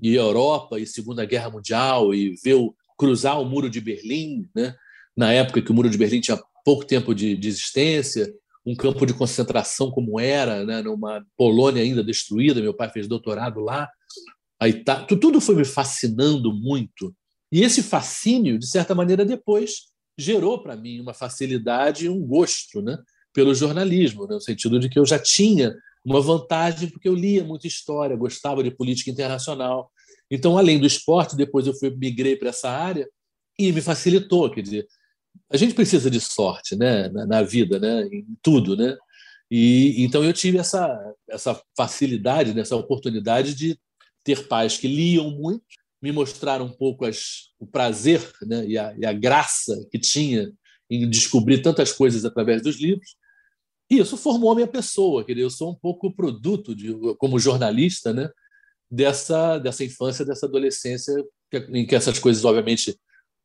[0.00, 4.74] e Europa, e Segunda Guerra Mundial, e ver o, cruzar o Muro de Berlim, né,
[5.16, 8.32] na época que o Muro de Berlim tinha pouco tempo de, de existência,
[8.66, 13.60] um campo de concentração como era, né, numa Polônia ainda destruída, meu pai fez doutorado
[13.60, 13.90] lá,
[14.58, 17.14] aí tá, tudo foi me fascinando muito.
[17.52, 22.80] E esse fascínio, de certa maneira, depois gerou para mim uma facilidade e um gosto,
[22.80, 22.98] né?
[23.34, 24.34] pelo jornalismo, né?
[24.34, 25.74] no sentido de que eu já tinha
[26.04, 29.90] uma vantagem porque eu lia muita história, gostava de política internacional.
[30.30, 33.08] Então, além do esporte, depois eu fui migrei para essa área
[33.58, 34.86] e me facilitou, quer dizer,
[35.50, 38.96] a gente precisa de sorte, né, na, na vida, né, em tudo, né?
[39.50, 43.78] E então eu tive essa essa facilidade, essa oportunidade de
[44.24, 45.64] ter pais que liam muito,
[46.02, 50.52] me mostraram um pouco as, o prazer né, e, a, e a graça que tinha
[50.90, 53.16] em descobrir tantas coisas através dos livros.
[53.90, 57.38] E isso formou a minha pessoa, quer dizer, eu sou um pouco produto, de, como
[57.38, 58.30] jornalista, né,
[58.90, 61.14] dessa, dessa infância, dessa adolescência,
[61.70, 62.98] em que essas coisas, obviamente,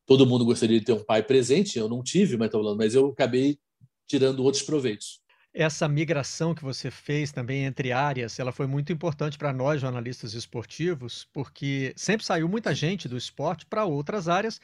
[0.09, 3.09] todo mundo gostaria de ter um pai presente, eu não tive, mas, falando, mas eu
[3.09, 3.59] acabei
[4.07, 5.21] tirando outros proveitos.
[5.53, 10.33] Essa migração que você fez também entre áreas, ela foi muito importante para nós jornalistas
[10.33, 14.59] esportivos, porque sempre saiu muita gente do esporte para outras áreas,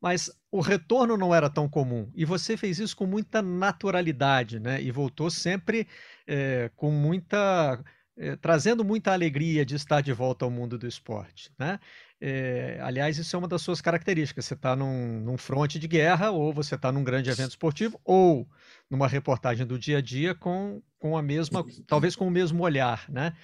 [0.00, 2.10] mas o retorno não era tão comum.
[2.12, 4.82] E você fez isso com muita naturalidade, né?
[4.82, 5.86] E voltou sempre
[6.26, 7.80] é, com muita.
[8.20, 11.78] É, trazendo muita alegria de estar de volta ao mundo do esporte, né?
[12.20, 14.44] É, aliás, isso é uma das suas características.
[14.44, 18.48] Você está num, num fronte de guerra, ou você está num grande evento esportivo, ou
[18.90, 23.04] numa reportagem do dia a dia com, com a mesma, talvez com o mesmo olhar,
[23.08, 23.34] né?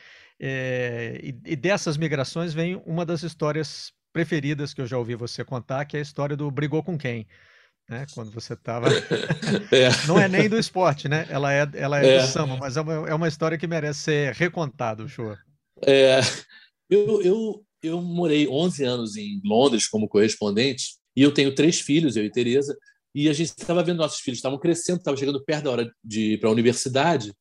[0.41, 5.45] É, e, e, dessas migrações vem uma das histórias preferidas que eu já ouvi você
[5.45, 7.29] contar, que é a história do brigou com quem.
[7.89, 8.07] Né?
[8.15, 8.89] Quando você estava.
[9.71, 10.07] é.
[10.07, 11.27] Não é nem do esporte, né?
[11.29, 12.23] Ela é, ela é, é.
[12.23, 15.37] do samba, mas é uma, é uma história que merece ser recontada, show.
[15.83, 16.21] É,
[16.89, 22.17] eu, eu, eu morei 11 anos em Londres como correspondente e eu tenho três filhos,
[22.17, 22.77] eu e Tereza,
[23.15, 26.33] e a gente estava vendo nossos filhos estavam crescendo, estavam chegando perto da hora de
[26.33, 27.33] ir para a universidade,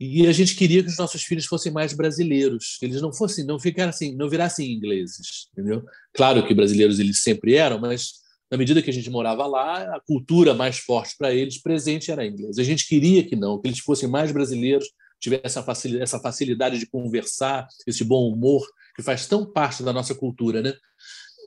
[0.00, 3.44] e a gente queria que os nossos filhos fossem mais brasileiros, que eles não fossem,
[3.44, 5.84] não ficassem, não virassem ingleses, entendeu?
[6.14, 8.14] Claro que brasileiros eles sempre eram, mas
[8.50, 12.26] na medida que a gente morava lá, a cultura mais forte para eles presente era
[12.26, 12.58] inglês.
[12.58, 15.62] A gente queria que não, que eles fossem mais brasileiros, tivessem
[16.00, 20.74] essa facilidade de conversar, esse bom humor que faz tão parte da nossa cultura, né?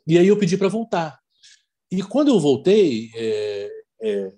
[0.08, 1.20] E aí eu pedi para voltar.
[1.92, 3.70] E quando eu voltei, é,
[4.02, 4.34] é,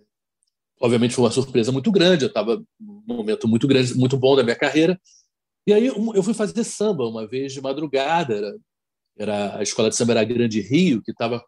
[0.81, 2.25] obviamente foi uma surpresa muito grande.
[2.25, 4.99] Eu estava num momento muito grande, muito bom da minha carreira.
[5.67, 8.35] E aí eu fui fazer samba uma vez de madrugada.
[8.35, 8.55] Era,
[9.17, 11.43] era a escola de samba era Grande Rio, que estava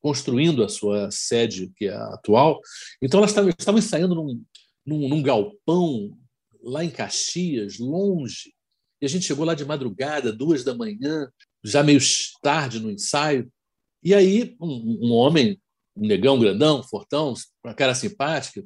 [0.00, 2.60] construindo a sua sede, que é a atual.
[3.02, 4.42] Então elas estavam, ensaiando num,
[4.84, 6.16] num, num galpão
[6.62, 8.52] lá em Caxias, longe.
[9.00, 11.30] E a gente chegou lá de madrugada, duas da manhã,
[11.62, 12.00] já meio
[12.42, 13.50] tarde no ensaio.
[14.02, 15.60] E aí um, um homem
[15.96, 18.64] um negão grandão, fortão, com a cara simpática,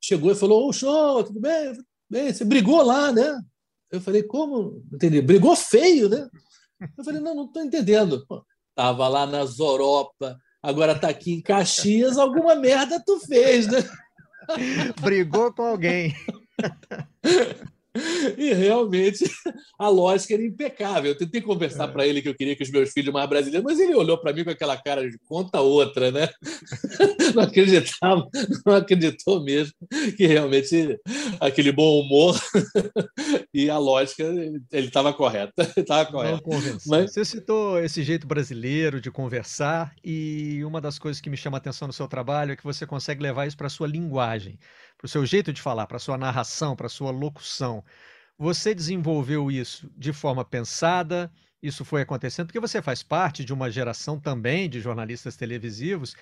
[0.00, 1.72] chegou e falou: Ô, show, tudo bem?
[2.08, 2.32] bem?
[2.32, 3.40] Você brigou lá, né?
[3.90, 4.84] Eu falei: Como?
[4.92, 5.20] Entendi.
[5.20, 6.28] Brigou feio, né?
[6.96, 8.26] Eu falei: Não, não estou entendendo.
[8.70, 13.88] Estava lá na Zoropa, agora está aqui em Caxias, alguma merda tu fez, né?
[15.00, 16.12] Brigou com alguém.
[18.36, 19.24] E realmente
[19.78, 21.12] a lógica era impecável.
[21.12, 21.92] Eu tentei conversar é.
[21.92, 24.32] para ele que eu queria que os meus filhos mais brasileiros, mas ele olhou para
[24.32, 26.28] mim com aquela cara de conta outra, né?
[27.34, 28.26] Não acreditava,
[28.64, 29.72] não acreditou mesmo
[30.16, 30.98] que realmente
[31.40, 32.38] aquele bom humor
[33.52, 35.70] e a lógica ele estava correta.
[35.76, 36.42] Estava correto.
[36.86, 37.12] Mas...
[37.12, 41.58] Você citou esse jeito brasileiro de conversar e uma das coisas que me chama a
[41.58, 44.58] atenção no seu trabalho é que você consegue levar isso para a sua linguagem
[44.98, 47.84] para o seu jeito de falar, para a sua narração, para a sua locução.
[48.38, 51.30] Você desenvolveu isso de forma pensada,
[51.62, 56.14] isso foi acontecendo, porque você faz parte de uma geração também de jornalistas televisivos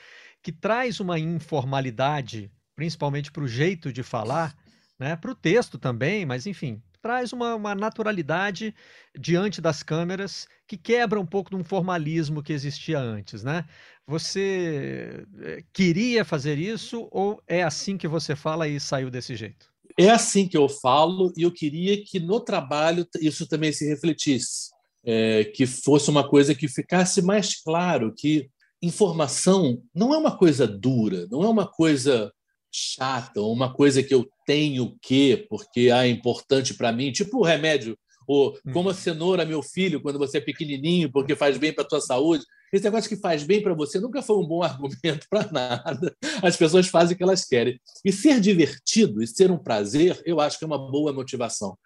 [0.42, 4.56] que traz uma informalidade, principalmente para o jeito de falar,
[4.98, 5.16] né?
[5.16, 8.74] para o texto também, mas enfim, traz uma, uma, naturalidade
[9.14, 13.66] diante das câmeras que quebra um pouco de um formalismo que existia antes, né?
[14.06, 19.74] Você eh, queria fazer isso ou é assim que você fala e saiu desse jeito?
[19.98, 24.70] é assim que eu falo e eu queria que no trabalho isso também se refletisse,
[25.04, 28.48] é, que fosse uma coisa que ficasse mais claro que
[28.82, 32.32] informação não é uma coisa dura, não é uma coisa
[32.74, 37.44] chata, uma coisa que eu tenho que, porque ah, é importante para mim, tipo o
[37.44, 41.84] remédio, ou como a cenoura, meu filho, quando você é pequenininho, porque faz bem para
[41.84, 42.44] a tua saúde.
[42.72, 46.16] Esse negócio que faz bem para você nunca foi um bom argumento para nada.
[46.42, 47.78] As pessoas fazem o que elas querem.
[48.04, 51.78] E ser divertido e ser um prazer, eu acho que é uma boa motivação.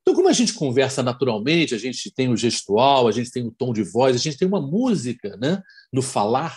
[0.00, 3.52] Então, como a gente conversa naturalmente, a gente tem o gestual, a gente tem o
[3.52, 6.56] tom de voz, a gente tem uma música né, no falar,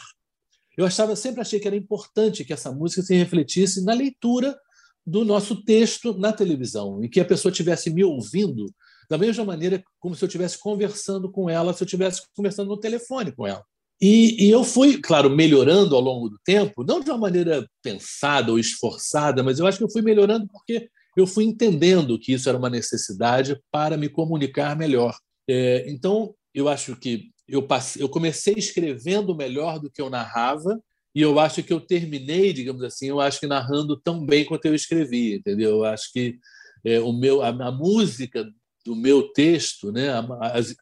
[0.77, 4.57] eu achava, sempre achei que era importante que essa música se refletisse na leitura
[5.05, 8.65] do nosso texto na televisão, e que a pessoa estivesse me ouvindo
[9.09, 12.79] da mesma maneira como se eu estivesse conversando com ela, se eu estivesse conversando no
[12.79, 13.63] telefone com ela.
[14.01, 18.51] E, e, eu fui, claro, melhorando ao longo do tempo, não de uma maneira pensada
[18.51, 22.49] ou esforçada, mas eu acho que eu fui melhorando porque eu fui entendendo que isso
[22.49, 25.15] era uma necessidade para me comunicar melhor.
[25.47, 30.81] É, então, eu acho que eu, passei, eu comecei escrevendo melhor do que eu narrava,
[31.13, 34.65] e eu acho que eu terminei, digamos assim, eu acho que narrando tão bem quanto
[34.65, 35.77] eu escrevi, entendeu?
[35.77, 36.37] Eu acho que
[36.83, 38.45] é, o meu, a, a, música
[38.85, 40.09] do meu texto, né,
[40.41, 40.75] as,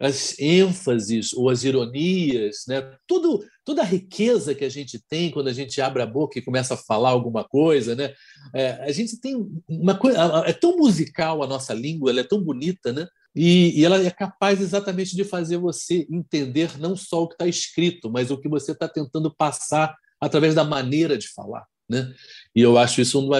[0.00, 2.82] as ênfases ou as ironias, né?
[3.06, 6.42] Tudo, toda a riqueza que a gente tem quando a gente abre a boca e
[6.42, 8.12] começa a falar alguma coisa, né?
[8.54, 9.36] É, a gente tem
[9.68, 13.06] uma coisa, é tão musical a nossa língua, ela é tão bonita, né?
[13.34, 17.46] E, e ela é capaz exatamente de fazer você entender não só o que está
[17.46, 21.64] escrito, mas o que você está tentando passar através da maneira de falar.
[21.88, 22.14] Né?
[22.54, 23.38] E eu acho isso uma,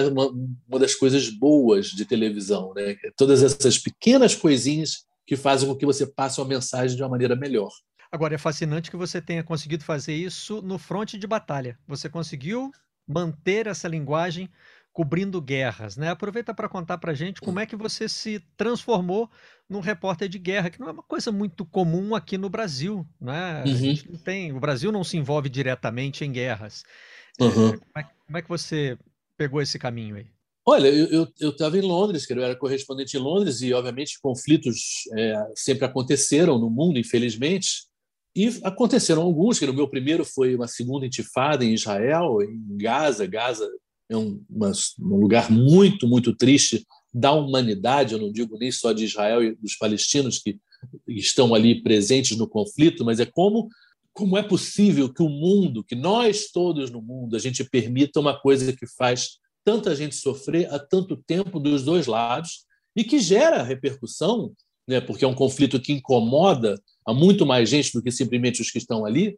[0.67, 2.95] uma das coisas boas de televisão, né?
[3.17, 7.35] Todas essas pequenas coisinhas que fazem com que você passe uma mensagem de uma maneira
[7.35, 7.71] melhor.
[8.11, 11.77] Agora, é fascinante que você tenha conseguido fazer isso no fronte de batalha.
[11.87, 12.71] Você conseguiu
[13.07, 14.49] manter essa linguagem
[14.95, 16.07] cobrindo guerras, né?
[16.07, 19.29] Aproveita para contar para gente como é que você se transformou
[19.69, 23.61] num repórter de guerra, que não é uma coisa muito comum aqui no Brasil, né?
[23.67, 23.93] Uhum.
[24.11, 26.83] não tem, o Brasil não se envolve diretamente em guerras.
[27.37, 27.49] Uhum.
[27.49, 28.97] É, como, é, como, é, que você
[29.37, 30.27] pegou esse caminho aí?
[30.65, 35.83] Olha, eu estava em Londres, eu era correspondente em Londres e, obviamente, conflitos é, sempre
[35.83, 37.85] aconteceram no mundo, infelizmente,
[38.33, 43.27] e aconteceram alguns, que no meu primeiro foi uma segunda intifada em Israel, em Gaza.
[43.27, 43.69] Gaza
[44.09, 48.91] é um, uma, um lugar muito, muito triste da humanidade, eu não digo nem só
[48.91, 50.59] de Israel e dos palestinos que
[51.07, 53.69] estão ali presentes no conflito, mas é como
[54.15, 58.39] como é possível que o mundo, que nós todos no mundo, a gente permita uma
[58.39, 62.65] coisa que faz tanta gente sofrer há tanto tempo dos dois lados
[62.95, 64.53] e que gera repercussão,
[64.87, 68.71] né, porque é um conflito que incomoda a muito mais gente do que simplesmente os
[68.71, 69.37] que estão ali,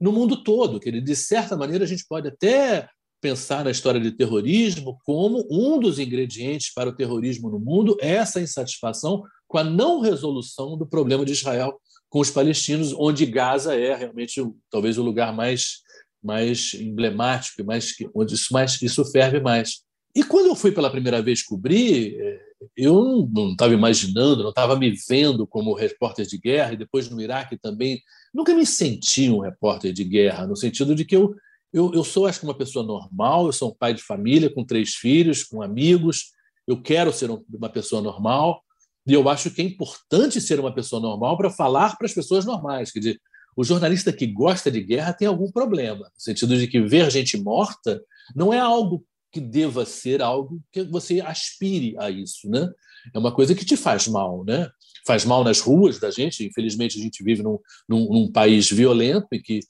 [0.00, 0.78] no mundo todo.
[0.78, 2.88] Que de certa maneira a gente pode até
[3.22, 8.10] pensar na história de terrorismo como um dos ingredientes para o terrorismo no mundo é
[8.10, 11.80] essa insatisfação com a não resolução do problema de Israel
[12.10, 15.80] com os palestinos, onde Gaza é realmente talvez o lugar mais
[16.22, 19.82] mais emblemático, mais onde isso mais isso ferve mais.
[20.14, 22.40] E quando eu fui pela primeira vez cobrir, é,
[22.76, 27.20] eu não estava imaginando, não estava me vendo como repórter de guerra, e depois no
[27.20, 28.00] Iraque também,
[28.32, 31.34] nunca me senti um repórter de guerra, no sentido de que eu,
[31.72, 34.64] eu, eu sou, acho que, uma pessoa normal, eu sou um pai de família, com
[34.64, 36.32] três filhos, com amigos,
[36.66, 38.62] eu quero ser uma pessoa normal,
[39.06, 42.44] e eu acho que é importante ser uma pessoa normal para falar para as pessoas
[42.44, 42.92] normais.
[42.92, 43.20] Quer dizer,
[43.56, 47.36] o jornalista que gosta de guerra tem algum problema, no sentido de que ver gente
[47.36, 48.02] morta
[48.34, 52.70] não é algo que deva ser algo que você aspire a isso, né?
[53.12, 54.68] É uma coisa que te faz mal, né?
[55.06, 56.46] Faz mal nas ruas da gente.
[56.46, 57.58] Infelizmente, a gente vive num,
[57.88, 59.60] num, num país violento e que,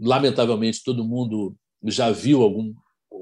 [0.00, 2.72] lamentavelmente, todo mundo já viu algum,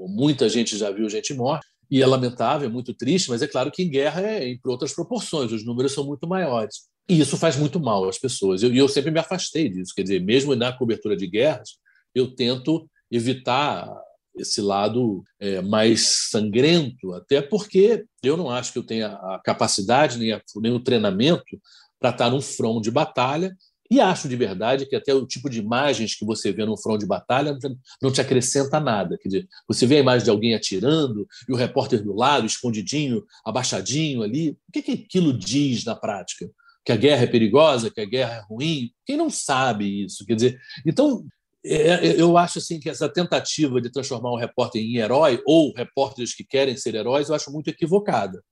[0.07, 1.65] muita gente já viu gente morta.
[1.91, 4.93] E é lamentável, é muito triste, mas é claro que em guerra é em outras
[4.93, 6.87] proporções, os números são muito maiores.
[7.09, 8.61] E isso faz muito mal às pessoas.
[8.61, 9.93] E eu, eu, sempre me afastei disso.
[9.95, 11.69] Quer dizer, mesmo na cobertura de guerras,
[12.13, 13.91] eu tento evitar
[14.35, 20.19] esse lado é, mais sangrento, até porque eu não acho que eu tenha a capacidade
[20.19, 21.59] nem, a, nem o treinamento
[21.99, 23.55] para estar num front de batalha.
[23.89, 26.99] E acho de verdade que até o tipo de imagens que você vê num front
[26.99, 27.57] de batalha
[28.01, 29.17] não te acrescenta nada.
[29.17, 33.25] Quer dizer, você vê a imagem de alguém atirando e o repórter do lado, escondidinho,
[33.43, 34.51] abaixadinho ali.
[34.67, 36.49] O que, que aquilo diz na prática?
[36.85, 38.91] que a guerra é perigosa, que a guerra é ruim.
[39.05, 40.25] Quem não sabe isso?
[40.25, 41.23] Quer dizer, então
[41.63, 45.73] é, é, eu acho assim que essa tentativa de transformar um repórter em herói ou
[45.73, 48.43] repórteres que querem ser heróis, eu acho muito equivocada.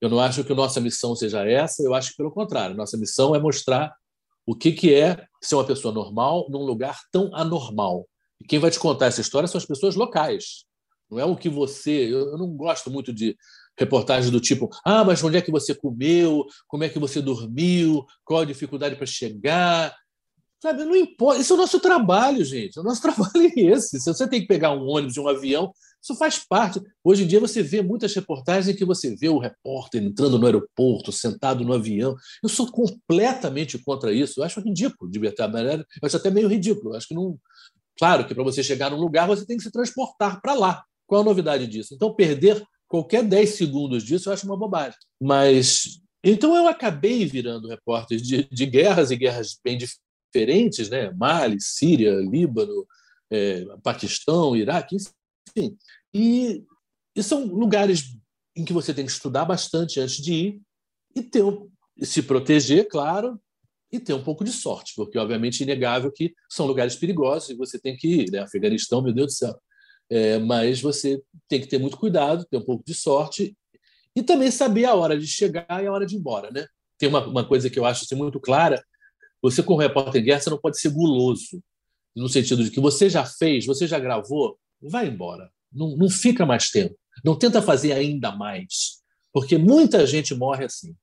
[0.00, 2.96] Eu não acho que a nossa missão seja essa, eu acho que pelo contrário, nossa
[2.96, 3.94] missão é mostrar
[4.46, 8.06] o que que é ser uma pessoa normal num lugar tão anormal.
[8.40, 10.64] E quem vai te contar essa história são as pessoas locais.
[11.10, 12.12] Não é o que você.
[12.12, 13.36] Eu não gosto muito de
[13.78, 16.44] reportagens do tipo: ah, mas onde é que você comeu?
[16.66, 18.04] Como é que você dormiu?
[18.24, 19.94] Qual a dificuldade para chegar?
[20.62, 21.40] Sabe, não importa.
[21.40, 22.78] Esse é o nosso trabalho, gente.
[22.78, 23.98] O nosso trabalho é esse.
[23.98, 26.80] Se você tem que pegar um ônibus, um avião, isso faz parte.
[27.02, 30.46] Hoje em dia você vê muitas reportagens em que você vê o repórter entrando no
[30.46, 32.14] aeroporto, sentado no avião.
[32.40, 34.38] Eu sou completamente contra isso.
[34.38, 35.84] Eu acho ridículo, de verdade.
[36.00, 36.92] Eu acho até meio ridículo.
[36.92, 37.36] Eu acho que não.
[37.98, 40.84] Claro que para você chegar num lugar, você tem que se transportar para lá.
[41.08, 41.92] Qual a novidade disso?
[41.92, 44.96] Então, perder qualquer 10 segundos disso eu acho uma bobagem.
[45.20, 46.00] Mas.
[46.22, 49.76] Então, eu acabei virando repórter de, de guerras e guerras bem
[50.32, 51.12] diferentes, né?
[51.12, 52.86] Mali, Síria, Líbano,
[53.30, 55.76] é, Paquistão, Iraque, enfim.
[56.12, 56.64] E,
[57.14, 58.16] e, são lugares
[58.56, 60.62] em que você tem que estudar bastante antes de ir
[61.14, 61.44] e ter,
[62.02, 63.40] se proteger, claro,
[63.90, 67.54] e ter um pouco de sorte, porque, obviamente, é inegável que são lugares perigosos e
[67.54, 68.30] você tem que ir.
[68.30, 68.38] Né?
[68.38, 69.54] Afeganistão, meu Deus do céu.
[70.10, 73.56] É, mas você tem que ter muito cuidado, ter um pouco de sorte
[74.16, 76.50] e também saber a hora de chegar e a hora de ir embora.
[76.50, 76.66] Né?
[76.98, 78.82] Tem uma, uma coisa que eu acho assim, muito clara:
[79.42, 81.62] você, como repórter em guerra, você não pode ser guloso,
[82.14, 85.50] no sentido de que você já fez, você já gravou, vai embora.
[85.72, 86.96] Não, não fica mais tempo.
[87.24, 89.02] Não tenta fazer ainda mais,
[89.32, 90.94] porque muita gente morre assim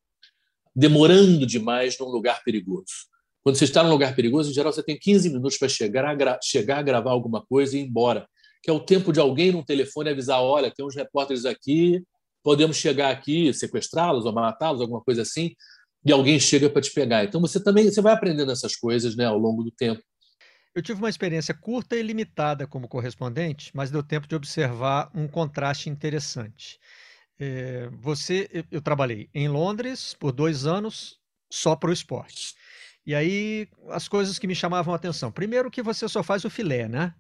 [0.76, 3.10] demorando demais num lugar perigoso.
[3.44, 6.80] Quando você está num lugar perigoso, em geral, você tem 15 minutos para chegar chegar
[6.80, 8.28] a gravar alguma coisa e ir embora,
[8.64, 12.02] que é o tempo de alguém no telefone avisar: olha, tem uns repórteres aqui,
[12.44, 15.54] podemos chegar aqui, sequestrá-los ou matá-los, alguma coisa assim,
[16.06, 17.24] e alguém chega para te pegar.
[17.24, 20.02] Então você também você vai aprendendo essas coisas né, ao longo do tempo.
[20.74, 25.28] Eu tive uma experiência curta e limitada como correspondente, mas deu tempo de observar um
[25.28, 26.80] contraste interessante.
[27.40, 31.20] É, você, eu, trabalhei em Londres por dois anos
[31.52, 32.54] só para o esporte.
[33.06, 35.32] E aí as coisas que me chamavam a atenção.
[35.32, 37.14] Primeiro que você só faz o filé, né?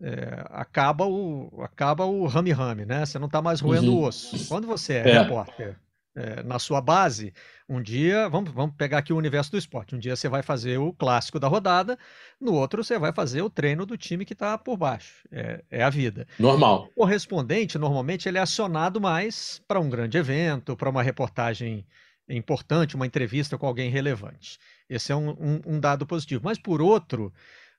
[0.00, 3.04] É, acaba o acaba o rame-rame, né?
[3.04, 3.98] Você não está mais roendo uhum.
[3.98, 4.48] o osso.
[4.48, 5.22] Quando você é, é.
[5.22, 5.76] repórter
[6.18, 7.32] é, na sua base,
[7.68, 9.94] um dia, vamos, vamos pegar aqui o universo do esporte.
[9.94, 11.96] Um dia você vai fazer o clássico da rodada,
[12.40, 15.28] no outro você vai fazer o treino do time que está por baixo.
[15.30, 16.26] É, é, a vida.
[16.38, 16.88] Normal.
[16.96, 21.86] O correspondente, normalmente, ele é acionado mais para um grande evento, para uma reportagem
[22.28, 24.58] importante, uma entrevista com alguém relevante.
[24.90, 26.42] Esse é um, um, um dado positivo.
[26.44, 27.32] Mas, por outro,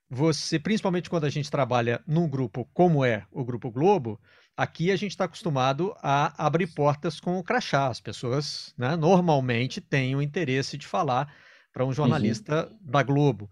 [0.10, 4.19] você, principalmente quando a gente trabalha num grupo como é o Grupo Globo,
[4.60, 7.88] Aqui a gente está acostumado a abrir portas com o crachá.
[7.88, 11.34] As pessoas né, normalmente têm o interesse de falar
[11.72, 11.93] para um uhum.
[11.93, 12.78] jornalista uhum.
[12.82, 13.50] da Globo.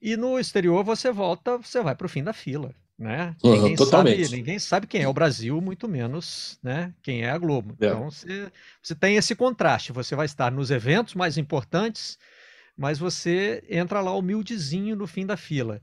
[0.00, 2.74] E no exterior você volta, você vai para o fim da fila.
[2.98, 3.36] Né?
[3.44, 4.24] Uhum, ninguém, totalmente.
[4.24, 7.76] Sabe, ninguém sabe quem é o Brasil, muito menos né, quem é a Globo.
[7.78, 7.88] É.
[7.88, 8.50] Então você,
[8.82, 9.92] você tem esse contraste.
[9.92, 12.18] Você vai estar nos eventos mais importantes,
[12.74, 15.82] mas você entra lá humildezinho no fim da fila.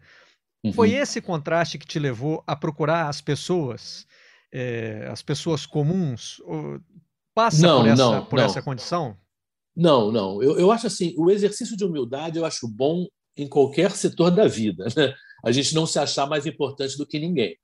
[0.64, 0.74] Uhum.
[0.74, 4.08] Foi esse contraste que te levou a procurar as pessoas
[4.52, 6.42] é, as pessoas comuns?
[7.34, 8.46] Passa não, por, essa, não, por não.
[8.46, 9.18] essa condição?
[9.76, 10.42] Não, não.
[10.42, 13.06] Eu, eu acho assim, o exercício de humildade eu acho bom
[13.38, 14.86] em qualquer setor da vida.
[14.96, 15.14] Né?
[15.46, 17.56] A gente não se achar mais importante do que ninguém.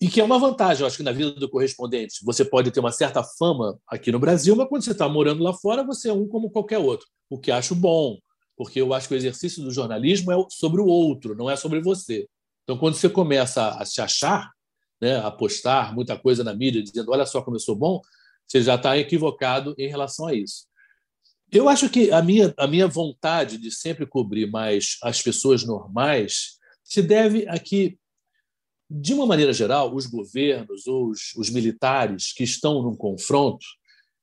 [0.00, 2.24] E que é uma vantagem, eu acho que na vida do correspondente.
[2.24, 5.52] Você pode ter uma certa fama aqui no Brasil, mas quando você está morando lá
[5.54, 7.06] fora, você é um como qualquer outro.
[7.30, 8.18] O que acho bom,
[8.56, 11.80] porque eu acho que o exercício do jornalismo é sobre o outro, não é sobre
[11.80, 12.26] você.
[12.62, 14.50] Então, quando você começa a se achar,
[15.00, 18.00] né, apostar muita coisa na mídia, dizendo olha só como eu sou bom,
[18.46, 20.66] você já está equivocado em relação a isso.
[21.50, 26.56] Eu acho que a minha, a minha vontade de sempre cobrir mais as pessoas normais
[26.82, 27.98] se deve a que,
[28.90, 33.64] de uma maneira geral, os governos ou os, os militares que estão num confronto,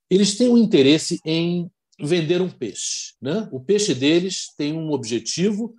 [0.10, 3.14] eles têm um interesse em vender um peixe.
[3.22, 3.48] Né?
[3.52, 5.76] O peixe deles tem um objetivo,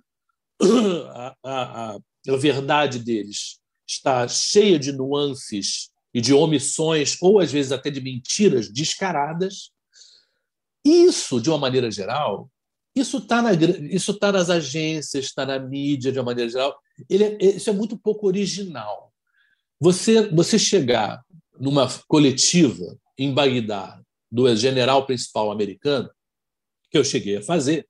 [0.61, 7.71] a, a, a verdade deles está cheia de nuances e de omissões, ou às vezes
[7.71, 9.71] até de mentiras descaradas.
[10.83, 12.49] Isso, de uma maneira geral,
[12.95, 16.79] isso está na, isso tá nas agências, está na mídia, de uma maneira geral.
[17.09, 19.11] Ele é, isso é muito pouco original.
[19.79, 21.21] Você, você chegar
[21.59, 26.09] numa coletiva em Bagdá do general principal americano,
[26.89, 27.87] que eu cheguei a fazer,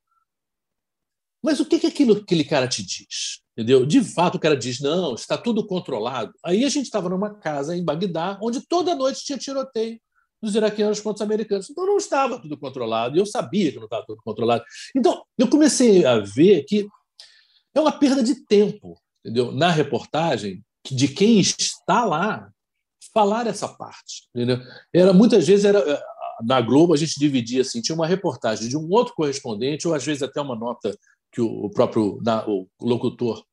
[1.46, 3.40] mas o que, que aquilo, aquele cara te diz?
[3.52, 3.86] Entendeu?
[3.86, 6.32] De fato, o cara diz: não, está tudo controlado.
[6.44, 9.96] Aí a gente estava numa casa em Bagdá, onde toda noite tinha tiroteio
[10.42, 11.70] dos iraquianos contra os americanos.
[11.70, 14.64] Então não estava tudo controlado, e eu sabia que não estava tudo controlado.
[14.92, 16.88] Então eu comecei a ver que
[17.72, 19.52] é uma perda de tempo, entendeu?
[19.52, 22.50] Na reportagem, de quem está lá,
[23.14, 24.28] falar essa parte.
[24.34, 24.58] Entendeu?
[24.92, 25.78] Era Muitas vezes era.
[25.78, 26.02] Eh,
[26.44, 30.04] na Globo, a gente dividia assim: tinha uma reportagem de um outro correspondente, ou às
[30.04, 30.90] vezes até uma nota
[31.36, 33.44] que o próprio o locutor,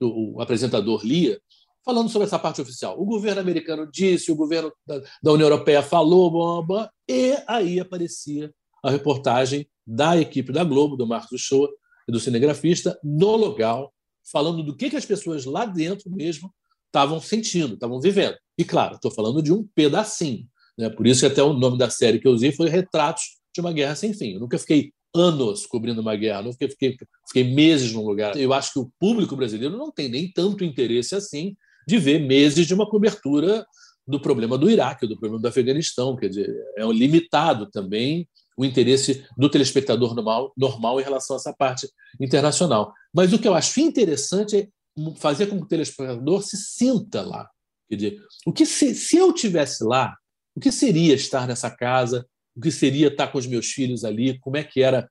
[0.00, 1.40] o apresentador lia,
[1.84, 3.00] falando sobre essa parte oficial.
[3.00, 8.52] O governo americano disse, o governo da, da União Europeia falou, blá, e aí aparecia
[8.82, 11.68] a reportagem da equipe da Globo, do Marcos Shoa
[12.08, 13.94] e do cinegrafista, no local,
[14.32, 16.52] falando do que, que as pessoas lá dentro mesmo
[16.86, 18.36] estavam sentindo, estavam vivendo.
[18.58, 20.44] E, claro, estou falando de um pedacinho.
[20.76, 20.90] Né?
[20.90, 23.72] Por isso que até o nome da série que eu usei foi Retratos de uma
[23.72, 24.32] Guerra Sem Fim.
[24.32, 26.96] Eu nunca fiquei anos cobrindo uma guerra, não fiquei, fiquei,
[27.26, 28.36] fiquei meses num lugar.
[28.36, 31.56] Eu acho que o público brasileiro não tem nem tanto interesse assim
[31.86, 33.66] de ver meses de uma cobertura
[34.06, 36.16] do problema do Iraque, do problema do Afeganistão.
[36.16, 41.52] Quer dizer, é limitado também o interesse do telespectador normal, normal em relação a essa
[41.52, 41.88] parte
[42.20, 42.92] internacional.
[43.14, 44.68] Mas o que eu acho interessante é
[45.16, 47.48] fazer com que o telespectador se sinta lá.
[47.88, 50.14] Quer dizer, o que se, se eu tivesse lá,
[50.54, 52.26] o que seria estar nessa casa?
[52.58, 54.36] O que seria estar com os meus filhos ali?
[54.40, 55.08] Como é que era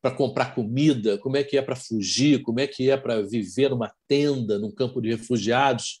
[0.00, 1.18] para comprar comida?
[1.18, 2.40] Como é que é para fugir?
[2.40, 6.00] Como é que é para viver numa tenda, num campo de refugiados?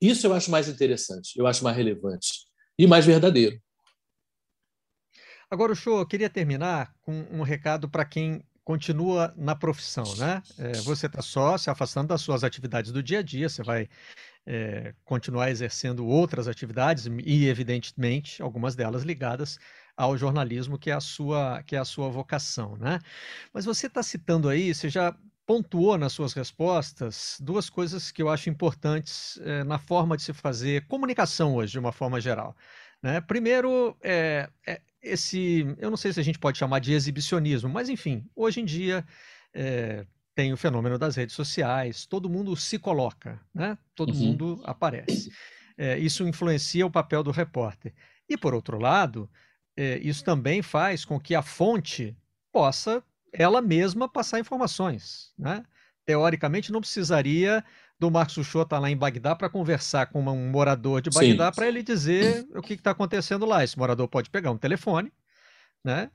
[0.00, 2.44] Isso eu acho mais interessante, eu acho mais relevante
[2.78, 3.60] e mais verdadeiro.
[5.50, 10.40] Agora, o show, eu queria terminar com um recado para quem continua na profissão, né?
[10.56, 13.88] É, você está só se afastando das suas atividades do dia a dia, você vai
[14.46, 19.58] é, continuar exercendo outras atividades e, evidentemente, algumas delas ligadas
[19.98, 23.00] ao jornalismo, que é a sua, que é a sua vocação, né?
[23.52, 25.12] Mas você está citando aí, você já
[25.44, 30.32] pontuou nas suas respostas duas coisas que eu acho importantes é, na forma de se
[30.32, 32.56] fazer comunicação hoje, de uma forma geral.
[33.02, 33.20] Né?
[33.20, 37.88] Primeiro, é, é, esse, eu não sei se a gente pode chamar de exibicionismo, mas
[37.88, 39.04] enfim, hoje em dia
[39.52, 43.76] é, tem o fenômeno das redes sociais, todo mundo se coloca, né?
[43.96, 44.18] todo uhum.
[44.18, 45.32] mundo aparece.
[45.76, 47.92] É, isso influencia o papel do repórter.
[48.28, 49.28] E, por outro lado,
[49.78, 52.16] é, isso também faz com que a fonte
[52.52, 53.00] possa
[53.32, 55.32] ela mesma passar informações.
[55.38, 55.62] Né?
[56.04, 57.64] Teoricamente, não precisaria
[57.96, 61.68] do Marcos Uchoa estar lá em Bagdá para conversar com um morador de Bagdá para
[61.68, 63.62] ele dizer o que está acontecendo lá.
[63.62, 65.12] Esse morador pode pegar um telefone,
[65.84, 66.10] né,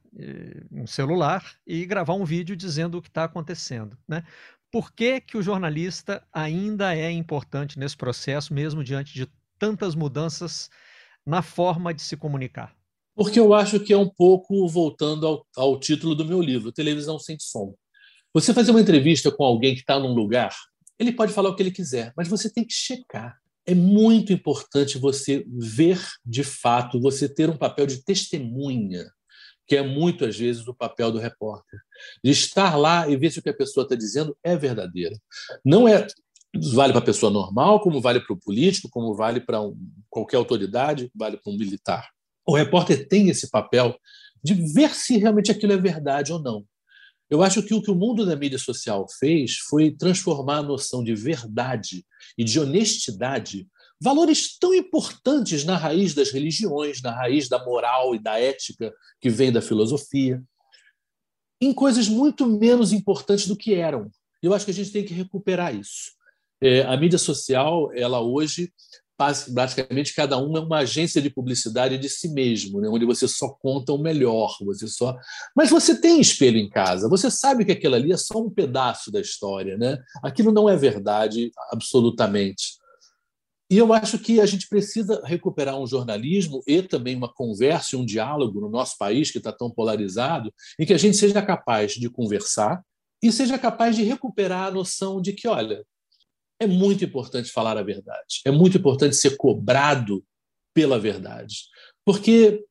[0.69, 3.97] um celular e gravar um vídeo dizendo o que está acontecendo.
[4.05, 4.25] Né?
[4.69, 9.25] Por que, que o jornalista ainda é importante nesse processo, mesmo diante de
[9.57, 10.69] tantas mudanças
[11.25, 12.75] na forma de se comunicar?
[13.15, 17.19] Porque eu acho que é um pouco voltando ao, ao título do meu livro, Televisão
[17.19, 17.75] Sem Som.
[18.33, 20.55] Você fazer uma entrevista com alguém que está num lugar,
[20.97, 23.37] ele pode falar o que ele quiser, mas você tem que checar.
[23.65, 29.05] É muito importante você ver de fato, você ter um papel de testemunha,
[29.67, 31.79] que é muito às vezes o papel do repórter,
[32.23, 35.15] de estar lá e ver se o que a pessoa está dizendo é verdadeiro.
[35.63, 36.05] Não é
[36.73, 39.75] vale para a pessoa normal, como vale para o político, como vale para um,
[40.09, 42.12] qualquer autoridade, vale para um militar.
[42.45, 43.97] O repórter tem esse papel
[44.43, 46.65] de ver se realmente aquilo é verdade ou não.
[47.29, 51.03] Eu acho que o que o mundo da mídia social fez foi transformar a noção
[51.03, 52.05] de verdade
[52.37, 53.67] e de honestidade,
[53.99, 59.29] valores tão importantes na raiz das religiões, na raiz da moral e da ética que
[59.29, 60.43] vem da filosofia,
[61.61, 64.11] em coisas muito menos importantes do que eram.
[64.41, 66.11] Eu acho que a gente tem que recuperar isso.
[66.61, 68.71] É, a mídia social, ela hoje
[69.17, 72.89] praticamente cada um é uma agência de publicidade de si mesmo, né?
[72.89, 75.15] onde você só conta o melhor, você só.
[75.55, 79.11] Mas você tem espelho em casa, você sabe que aquilo ali é só um pedaço
[79.11, 79.97] da história, né?
[80.23, 82.81] Aquilo não é verdade absolutamente.
[83.69, 88.05] E eu acho que a gente precisa recuperar um jornalismo e também uma conversa, um
[88.05, 92.09] diálogo no nosso país que está tão polarizado, em que a gente seja capaz de
[92.09, 92.83] conversar
[93.21, 95.83] e seja capaz de recuperar a noção de que, olha,
[96.63, 98.41] é muito importante falar a verdade.
[98.45, 100.23] É muito importante ser cobrado
[100.73, 101.65] pela verdade.
[102.05, 102.63] Porque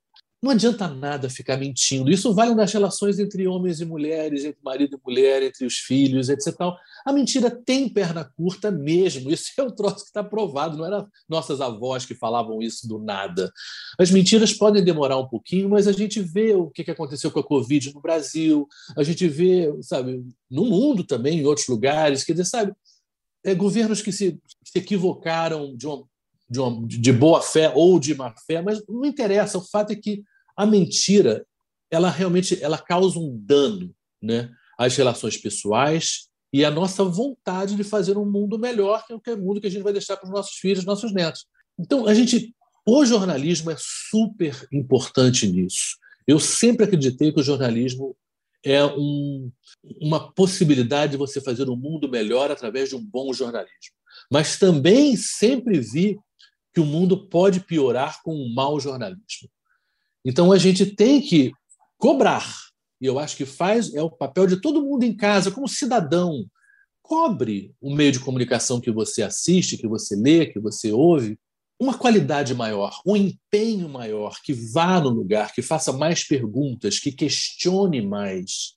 [0.43, 2.11] não adianta nada ficar mentindo.
[2.11, 6.29] Isso vale nas relações entre homens e mulheres, entre marido e mulher, entre os filhos,
[6.29, 6.53] etc.
[7.07, 9.31] A mentira tem perna curta mesmo.
[9.31, 10.77] Isso é um troço que está provado.
[10.77, 13.53] Não eram nossas avós que falavam isso do nada.
[13.97, 17.45] As mentiras podem demorar um pouquinho, mas a gente vê o que aconteceu com a
[17.45, 18.67] Covid no Brasil,
[18.97, 22.25] a gente vê, sabe, no mundo também, em outros lugares.
[22.25, 22.73] Quer dizer, sabe,
[23.45, 26.05] é, governos que se, se equivocaram de, uma,
[26.49, 29.59] de, uma, de boa fé ou de má fé, mas não interessa.
[29.59, 30.23] O fato é que
[30.57, 31.47] a mentira
[31.91, 37.85] ela realmente ela causa um dano né, às relações pessoais e à nossa vontade de
[37.85, 40.33] fazer um mundo melhor que é o mundo que a gente vai deixar para os
[40.33, 41.47] nossos filhos, nossos netos.
[41.79, 42.55] Então, a gente,
[42.87, 45.97] o jornalismo é super importante nisso.
[46.27, 48.17] Eu sempre acreditei que o jornalismo
[48.65, 49.51] é um,
[50.01, 53.95] uma possibilidade de você fazer um mundo melhor através de um bom jornalismo.
[54.31, 56.19] Mas também sempre vi
[56.73, 59.49] que o mundo pode piorar com um mau jornalismo.
[60.25, 61.53] Então a gente tem que
[61.99, 62.47] cobrar.
[63.01, 66.47] E eu acho que faz é o papel de todo mundo em casa, como cidadão.
[67.03, 71.39] cobre o meio de comunicação que você assiste, que você lê, que você ouve,
[71.83, 77.11] uma qualidade maior, um empenho maior, que vá no lugar, que faça mais perguntas, que
[77.11, 78.75] questione mais.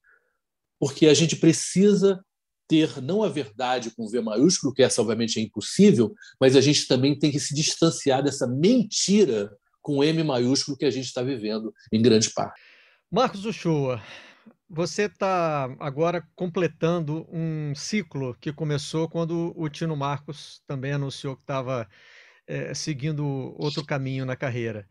[0.80, 2.20] Porque a gente precisa
[2.68, 6.88] ter não a verdade com V maiúsculo, que essa obviamente é impossível, mas a gente
[6.88, 11.72] também tem que se distanciar dessa mentira com M maiúsculo que a gente está vivendo
[11.94, 12.60] em grande parte.
[13.12, 14.02] Marcos Uchoa,
[14.68, 21.44] você está agora completando um ciclo que começou quando o Tino Marcos também anunciou que
[21.44, 21.88] estava
[22.48, 24.88] é, seguindo outro caminho na carreira.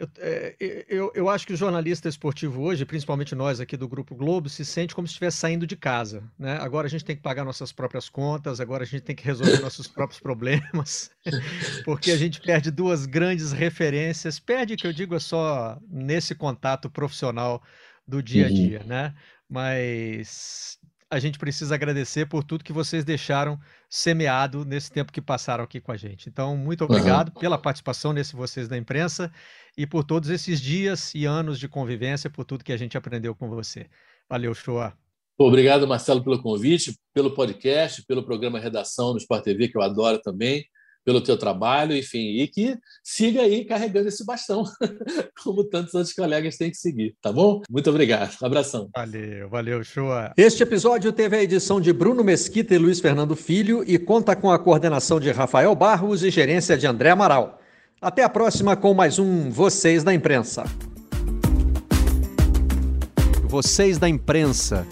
[0.00, 0.56] Eu, é,
[0.88, 4.64] eu, eu, acho que o jornalista esportivo hoje, principalmente nós aqui do Grupo Globo, se
[4.64, 6.22] sente como se estivesse saindo de casa.
[6.38, 6.56] Né?
[6.56, 9.58] Agora a gente tem que pagar nossas próprias contas, agora a gente tem que resolver
[9.60, 11.10] nossos próprios problemas,
[11.84, 14.40] porque a gente perde duas grandes referências.
[14.40, 17.62] Perde, que eu digo, é só nesse contato profissional
[18.08, 18.54] do dia a uhum.
[18.54, 19.14] dia, né?
[19.46, 20.78] Mas
[21.10, 23.60] a gente precisa agradecer por tudo que vocês deixaram
[23.90, 26.28] semeado nesse tempo que passaram aqui com a gente.
[26.28, 27.40] Então, muito obrigado uhum.
[27.40, 29.32] pela participação nesse Vocês da Imprensa
[29.76, 33.34] e por todos esses dias e anos de convivência, por tudo que a gente aprendeu
[33.34, 33.90] com você.
[34.28, 34.96] Valeu, Shoa.
[35.36, 40.20] Obrigado, Marcelo, pelo convite, pelo podcast, pelo programa Redação no Sport TV, que eu adoro
[40.20, 40.64] também
[41.04, 44.64] pelo teu trabalho, enfim, e que siga aí carregando esse bastão,
[45.42, 47.62] como tantos outros colegas têm que seguir, tá bom?
[47.70, 48.36] Muito obrigado.
[48.42, 48.88] Abração.
[48.94, 50.10] Valeu, valeu, show.
[50.36, 54.50] Este episódio teve a edição de Bruno Mesquita e Luiz Fernando Filho e conta com
[54.50, 57.60] a coordenação de Rafael Barros e gerência de André Amaral.
[58.00, 60.64] Até a próxima com mais um Vocês da Imprensa.
[63.46, 64.86] Vocês da Imprensa.